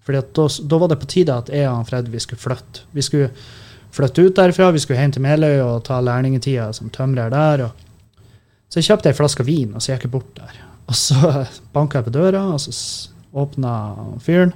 [0.05, 2.84] Fordi da, da, var det på tide at jeg og Fred vi skulle flytte.
[2.94, 3.30] Vi skulle
[3.95, 4.70] flytte ut derfra.
[4.74, 7.68] Vi skulle hjem til Meløy og ta lærlingetida som tømrer der.
[8.68, 10.61] så jeg kjøpte ei flaske vin, og så gikk jeg bort der.
[10.86, 12.72] Og så banka jeg på døra, og så
[13.34, 13.72] åpna
[14.22, 14.53] fyren.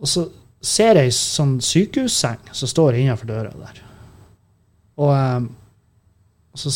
[0.00, 0.26] Og så
[0.62, 3.80] ser jeg ei sånn sykehusseng som står innenfor døra der.
[5.00, 5.50] Og, um,
[6.54, 6.70] så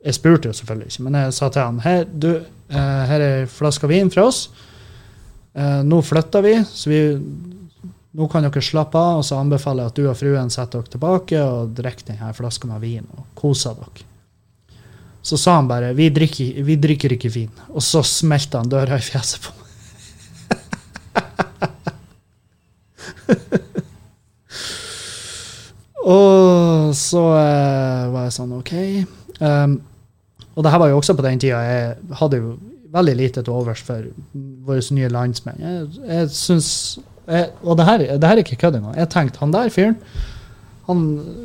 [0.00, 2.30] Jeg spurte jo selvfølgelig ikke, men jeg sa til han her, du,
[2.72, 4.46] uh, her er ei flaske vin fra oss.
[5.52, 7.00] Uh, nå flytter vi, så vi
[8.10, 10.90] nå kan dere slappe av, og så anbefaler jeg at du og fruen setter dere
[10.96, 14.06] tilbake og drikker denne flaska med vin og koser dere.
[15.22, 17.50] Så sa han bare vi drikker, vi drikker ikke vin.
[17.76, 19.66] Og så smelta han døra i fjeset på meg.
[26.16, 28.72] og så eh, var jeg sånn OK.
[29.40, 29.72] Um,
[30.56, 32.48] og det her var jo også på den tida jeg hadde jo
[32.90, 34.02] veldig lite til overs for
[34.66, 35.60] våre nye landsmenn.
[35.62, 36.98] Jeg, jeg synes
[37.30, 38.98] jeg, og det her, det her, er ikke kødd engang.
[38.98, 39.98] Jeg tenkte han der fyren
[40.90, 41.02] han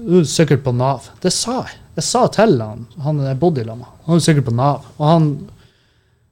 [0.10, 1.10] er sikkert på Nav.
[1.22, 1.82] Det sa jeg.
[1.96, 3.92] Jeg sa til han, han jeg bodde i lag med.
[4.08, 4.88] Han er sikkert på Nav.
[4.98, 5.30] Og han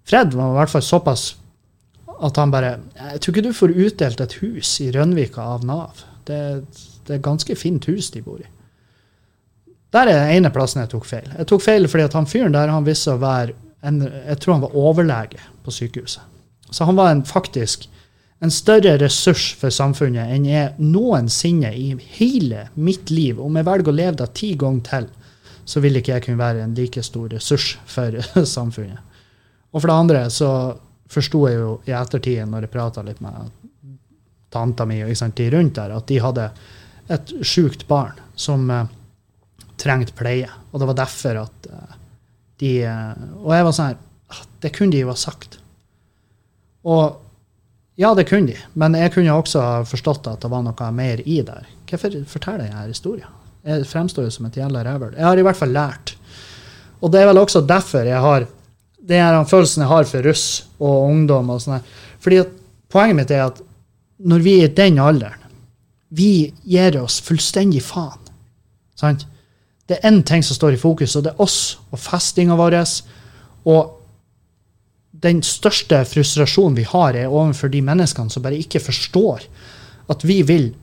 [0.10, 1.28] Fred var i hvert fall såpass
[2.24, 6.04] at han bare Jeg tror ikke du får utdelt et hus i Rønvika av Nav.
[6.28, 6.39] Det,
[7.06, 8.49] det er et ganske fint hus de bor i.
[9.93, 11.30] Der er den ene plassen jeg tok feil.
[11.38, 14.58] Jeg tok feil fordi at han fyren der han visste å være en, Jeg tror
[14.58, 16.24] han var overlege på sykehuset.
[16.72, 17.86] Så han var en faktisk
[18.44, 23.39] en større ressurs for samfunnet enn jeg noensinne i hele mitt liv.
[23.39, 25.08] Om jeg velger å leve det ti ganger til,
[25.64, 28.20] så vil ikke jeg kunne være en like stor ressurs for
[28.58, 29.00] samfunnet.
[29.72, 30.52] Og for det andre så
[31.14, 33.48] forsto jeg jo i ettertid, når jeg prata litt med
[34.54, 36.52] tanta mi og de rundt der, at de hadde
[37.14, 38.86] et sjukt barn som uh,
[39.80, 40.50] trengte pleie.
[40.72, 41.98] Og det var derfor at uh,
[42.60, 43.98] de uh, Og jeg var sånn her
[44.30, 45.58] ah, Det kunne de jo ha sagt.
[46.84, 47.24] Og
[48.00, 51.41] ja, det kunne de, men jeg kunne også forstått at det var noe mer i
[51.46, 51.68] der.
[51.89, 53.39] Hvorfor forteller jeg denne historien?
[53.64, 55.14] Jeg fremstår jo som et jævla rævhøl.
[55.16, 56.16] Jeg har i hvert fall lært.
[57.04, 58.48] Og det er vel også derfor jeg har
[59.04, 61.50] det er den følelsen jeg har for russ og ungdom.
[61.50, 61.82] og sånne.
[62.24, 62.52] Fordi at
[62.94, 63.62] Poenget mitt er at
[64.22, 65.39] når vi er i den alderen,
[66.14, 68.20] vi gir oss fullstendig faen
[68.94, 69.26] Sant?
[69.89, 72.76] Det er én ting som står i fokus, og det er oss og festinga vår.
[73.66, 74.03] Og
[75.24, 79.45] den største frustrasjonen vi har, er overfor de menneskene som bare ikke forstår
[80.11, 80.74] at vi vil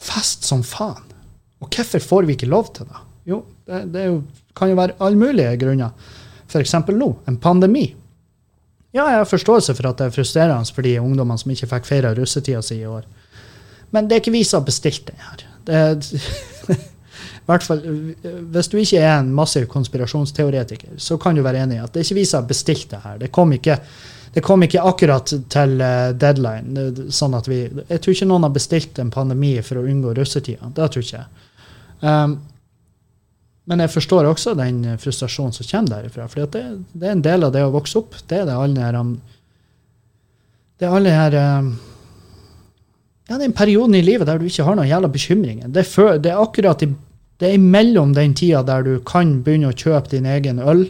[0.00, 1.04] feste som faen.
[1.60, 3.02] Og hvorfor får vi ikke lov til det?
[3.26, 4.18] Jo, det, det jo,
[4.56, 5.92] kan jo være alle mulige grunner.
[6.46, 6.74] F.eks.
[6.92, 7.86] nå, en pandemi.
[8.94, 11.88] Ja, jeg har forståelse for at det er frustrerende for de ungdommene som ikke fikk
[11.88, 13.04] feira russetida si i år.
[13.92, 15.44] Men det er ikke vi som har bestilt den her.
[15.66, 15.80] Det
[17.46, 17.80] hvert fall,
[18.50, 22.02] Hvis du ikke er en massiv konspirasjonsteoretiker, så kan du være enig i at det
[22.02, 23.18] er ikke vi som har bestilt det her.
[23.22, 23.78] Det kom ikke,
[24.34, 27.10] det kom ikke akkurat til eh, deadline.
[27.10, 30.72] sånn at vi, Jeg tror ikke noen har bestilt en pandemi for å unngå russetida.
[30.74, 31.48] Det tror ikke jeg.
[32.00, 32.38] Um,
[33.66, 36.28] men jeg forstår også den frustrasjonen som kommer derifra.
[36.28, 38.14] For det, det, er en del av det å vokse opp.
[38.28, 39.16] Det er det alle her um,
[40.78, 41.70] Det er alle her um,
[43.26, 45.68] ja, den perioden en periode i livet der du ikke har noen jævla bekymringer.
[45.68, 45.86] Det
[46.22, 46.92] det er akkurat i
[47.40, 50.86] det er imellom den tida der du kan begynne å kjøpe din egen øl,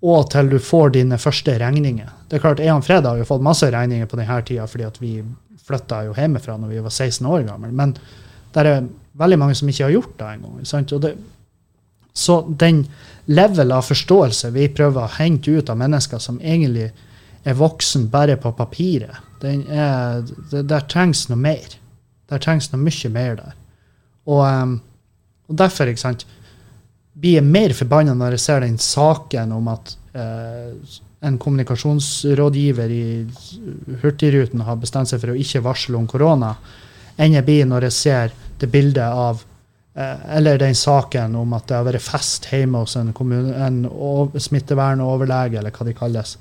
[0.00, 2.08] og til du får dine første regninger.
[2.28, 5.00] Det er klart, Ehan Fred har jo fått masse regninger på denne tida fordi at
[5.02, 5.18] vi
[5.66, 7.72] flytta jo hjemmefra når vi var 16 år gamle.
[7.76, 7.92] Men
[8.54, 8.88] det er
[9.20, 11.20] veldig mange som ikke har gjort det engang.
[12.12, 12.84] Så den
[13.30, 16.88] level av forståelse vi prøver å hente ut av mennesker som egentlig
[17.44, 21.76] er voksen bare på papiret, er, det, der trengs noe mer.
[22.28, 23.54] Der trengs noe mye mer der.
[24.28, 24.74] Og um,
[25.50, 26.24] og derfor ikke sant,
[27.20, 33.04] blir jeg mer forbanna når jeg ser den saken om at eh, en kommunikasjonsrådgiver i
[34.00, 36.54] Hurtigruten har bestemt seg for å ikke varsle om korona,
[37.20, 39.42] enn jeg blir når jeg ser det bildet av
[39.98, 43.82] eh, Eller den saken om at det har vært fest hjemme hos en, kommune, en
[44.40, 46.36] smittevernoverlege, eller hva de kalles.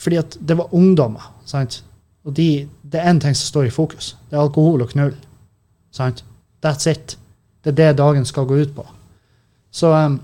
[0.00, 1.32] Fordi at det var ungdommer.
[1.44, 1.82] sant?
[2.24, 4.14] Og de, det er én ting som står i fokus.
[4.28, 5.16] Det er alkohol og knull.
[5.90, 6.22] sant?
[6.62, 7.16] That's it.
[7.60, 8.86] Det er det dagen skal gå ut på.
[9.70, 10.18] Så um,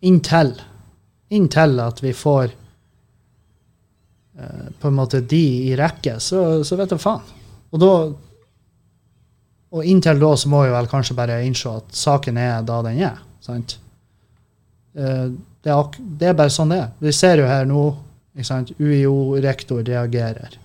[0.00, 0.54] inntil
[1.30, 2.50] inntil at vi får
[4.40, 7.22] uh, på en måte de i rekke, så, så vet jeg faen.
[7.70, 7.92] Og da
[9.70, 12.98] og inntil da så må vi vel kanskje bare innse at saken er da den
[13.06, 13.20] er.
[13.44, 13.76] sant?
[14.96, 15.30] Uh,
[15.62, 16.90] det, er det, er bare sånn det er.
[16.98, 17.84] Vi ser jo her nå
[18.80, 20.56] UiO-rektor reagerer.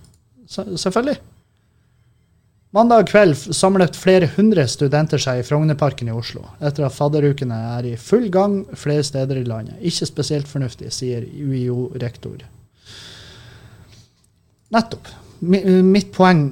[0.48, 1.18] Så, selvfølgelig.
[2.74, 7.86] Mandag kveld samlet flere hundre studenter seg i Frognerparken i Oslo, etter at fadderukene er
[7.86, 9.78] i full gang flere steder i landet.
[9.86, 12.42] Ikke spesielt fornuftig, sier UiO-rektor.
[14.74, 15.08] Nettopp.
[15.46, 16.48] Mitt poeng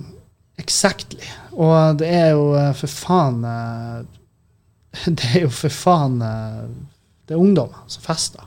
[0.61, 1.25] exactly.
[1.59, 4.03] Og det er jo eh, for faen eh,
[5.19, 6.65] Det er jo for faen eh,
[7.27, 8.45] Det er ungdommer som fester.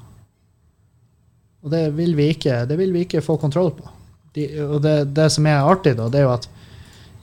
[1.65, 3.89] Og det vil vi ikke, vil vi ikke få kontroll på.
[4.37, 6.45] De, og det, det, som er artig, da, det er jo at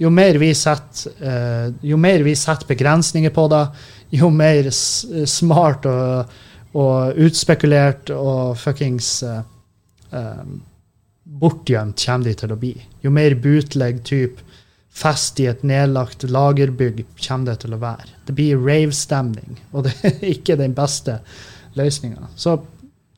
[0.01, 3.65] jo mer vi setter, uh, jo mer vi setter begrensninger på det,
[4.15, 6.35] jo mer smart og,
[6.75, 10.61] og, utspekulert og fuckings um,
[11.25, 12.75] bortgjemt kommer de til å bli.
[13.03, 14.43] Jo mer bootleg type
[14.95, 18.13] fest i et nedlagt lagerbygg kommer det til å være.
[18.29, 21.19] Det blir rave-stemning, og det er ikke den beste
[21.79, 22.31] løsninga.
[22.39, 22.61] Så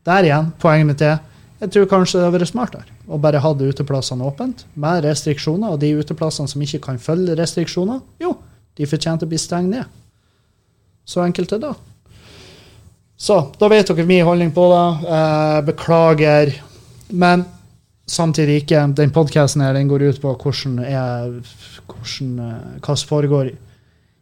[0.06, 1.18] der igjen, poenget mitt er
[1.56, 5.72] jeg tror kanskje det hadde vært smartere å bare ha det uteplassene åpent med restriksjoner.
[5.72, 8.34] Og de uteplassene som ikke kan følge restriksjoner, jo,
[8.76, 9.86] de fortjente å bli stengt ned.
[11.06, 11.74] Så enkelt er det.
[13.16, 15.12] Så da vet dere min holdning på det.
[15.16, 16.52] Eh, beklager.
[17.08, 17.46] Men
[18.04, 18.82] samtidig ikke.
[18.98, 21.38] Den podkasten går ut på hvordan, er,
[21.86, 23.54] hvordan eh, hva som foregår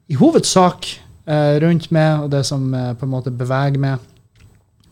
[0.07, 0.87] i hovedsak
[1.27, 3.99] eh, rundt meg, og det som på en måte beveger meg.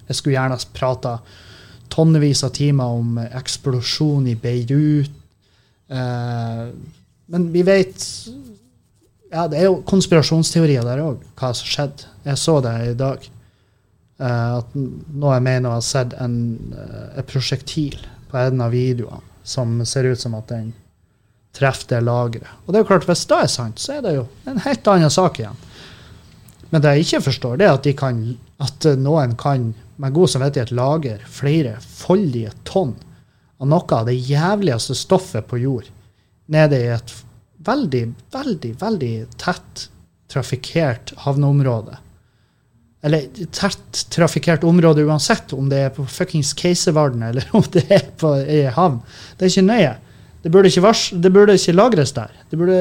[0.08, 1.20] Jeg skulle gjerne prata
[1.92, 5.12] tonnevis av timer om eksplosjon i Beirut.
[5.92, 6.64] Eh,
[7.32, 8.04] men vi vet
[9.32, 12.08] ja, Det er jo konspirasjonsteorier der òg, hva som skjedde.
[12.26, 13.24] Jeg så det i dag.
[14.20, 16.36] Eh, at nå jeg mener å ha sett en,
[16.76, 17.96] eh, et prosjektil
[18.30, 20.72] på en av videoene som ser ut som at den
[21.56, 22.48] treffer det lageret.
[22.64, 24.88] Og det er jo klart, hvis det er sant, så er det jo en helt
[24.88, 25.58] annen sak igjen.
[26.70, 28.20] Men det jeg ikke forstår, det er at, kan,
[28.62, 29.72] at noen kan
[30.02, 32.94] med god samvittighet lager flere foldige tonn
[33.62, 35.90] av noe av det jævligste stoffet på jord
[36.50, 37.12] nede i et
[37.62, 39.86] veldig, veldig, veldig tett
[40.32, 41.98] trafikkert havneområde.
[43.02, 48.08] Eller tett trafikkert område uansett, om det er på fuckings Keiservarden eller om det er
[48.18, 49.00] på ei havn.
[49.36, 49.94] Det er ikke nøye.
[50.42, 52.34] Det burde ikke, vars, det burde ikke lagres der.
[52.50, 52.80] Det burde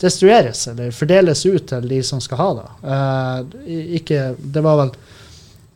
[0.00, 2.68] destrueres eller fordeles ut til de som skal ha det.
[2.86, 4.92] Uh, ikke, det var vel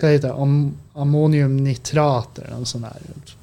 [0.05, 0.59] hva heter det, am
[1.05, 3.34] ammoniumnitrat eller noe sånt der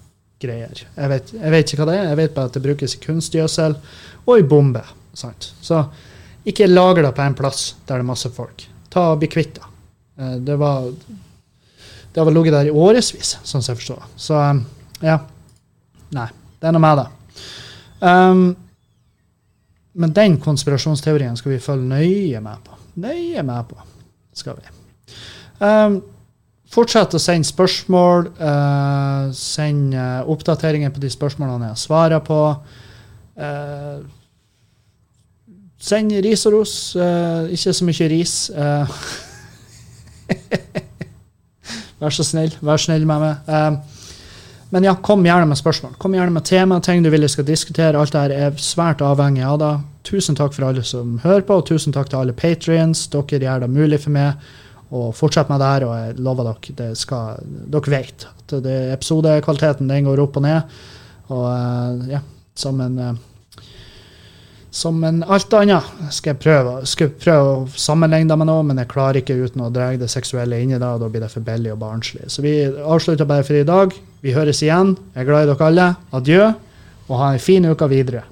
[0.42, 0.84] greier.
[0.96, 3.02] Jeg vet, jeg vet, ikke hva det er, jeg vet bare at det brukes i
[3.04, 3.76] kunstgjødsel
[4.26, 4.84] og i bombe.
[5.14, 5.52] Sant?
[5.62, 5.84] Så
[6.48, 8.64] Ikke lager det på en plass der det er masse folk.
[8.90, 9.68] Ta og Bli kvitt det.
[10.18, 10.90] Eh, det var
[12.12, 14.08] Det har vel ligget der i årevis, sånn som jeg forstår.
[14.20, 14.66] Så um,
[15.00, 15.20] ja.
[16.12, 16.28] Nei.
[16.60, 17.06] Det er noe med det.
[18.02, 18.42] Um,
[19.94, 22.76] men den konspirasjonsteorien skal vi følge nøye med på.
[23.00, 23.80] Nøye med på
[24.36, 24.74] skal vi.
[25.64, 26.02] Um,
[26.72, 28.32] fortsett å sende spørsmål.
[28.40, 32.42] Uh, send uh, oppdateringer på de spørsmålene jeg svarer på.
[33.40, 34.02] Uh,
[35.82, 36.74] Send ris og ros.
[36.94, 38.36] Uh, ikke så mye ris.
[38.54, 38.86] Uh,
[42.02, 42.54] vær så snill.
[42.62, 43.50] Vær snill med meg.
[43.50, 43.98] Uh,
[44.72, 45.98] men ja, kom gjerne med spørsmål.
[46.00, 47.98] Kom gjerne med tema, ting du vil jeg skal diskutere.
[47.98, 49.72] Alt det her er svært avhengig av det.
[50.08, 53.08] Tusen takk for alle som hører på, og tusen takk til alle patrions.
[53.12, 54.54] Dere gjør det mulig for meg.
[54.92, 58.78] Og fortsett med det her, og jeg lover dere det skal, dere vet at det,
[58.98, 60.80] episodekvaliteten den går opp og ned.
[61.32, 62.20] Og ja,
[62.60, 62.98] som en
[64.72, 68.80] som en alt annet skal jeg prøve, skal prøve å sammenligne det med noe, men
[68.80, 71.32] jeg klarer ikke uten å dra det seksuelle inn i det, og da blir det
[71.34, 72.30] for billig og barnslig.
[72.32, 73.92] Så vi avslutter bare for i dag.
[74.24, 74.96] Vi høres igjen.
[75.12, 75.88] Jeg er glad i dere alle.
[76.16, 76.46] Adjø,
[77.10, 78.24] og ha en fin uke videre.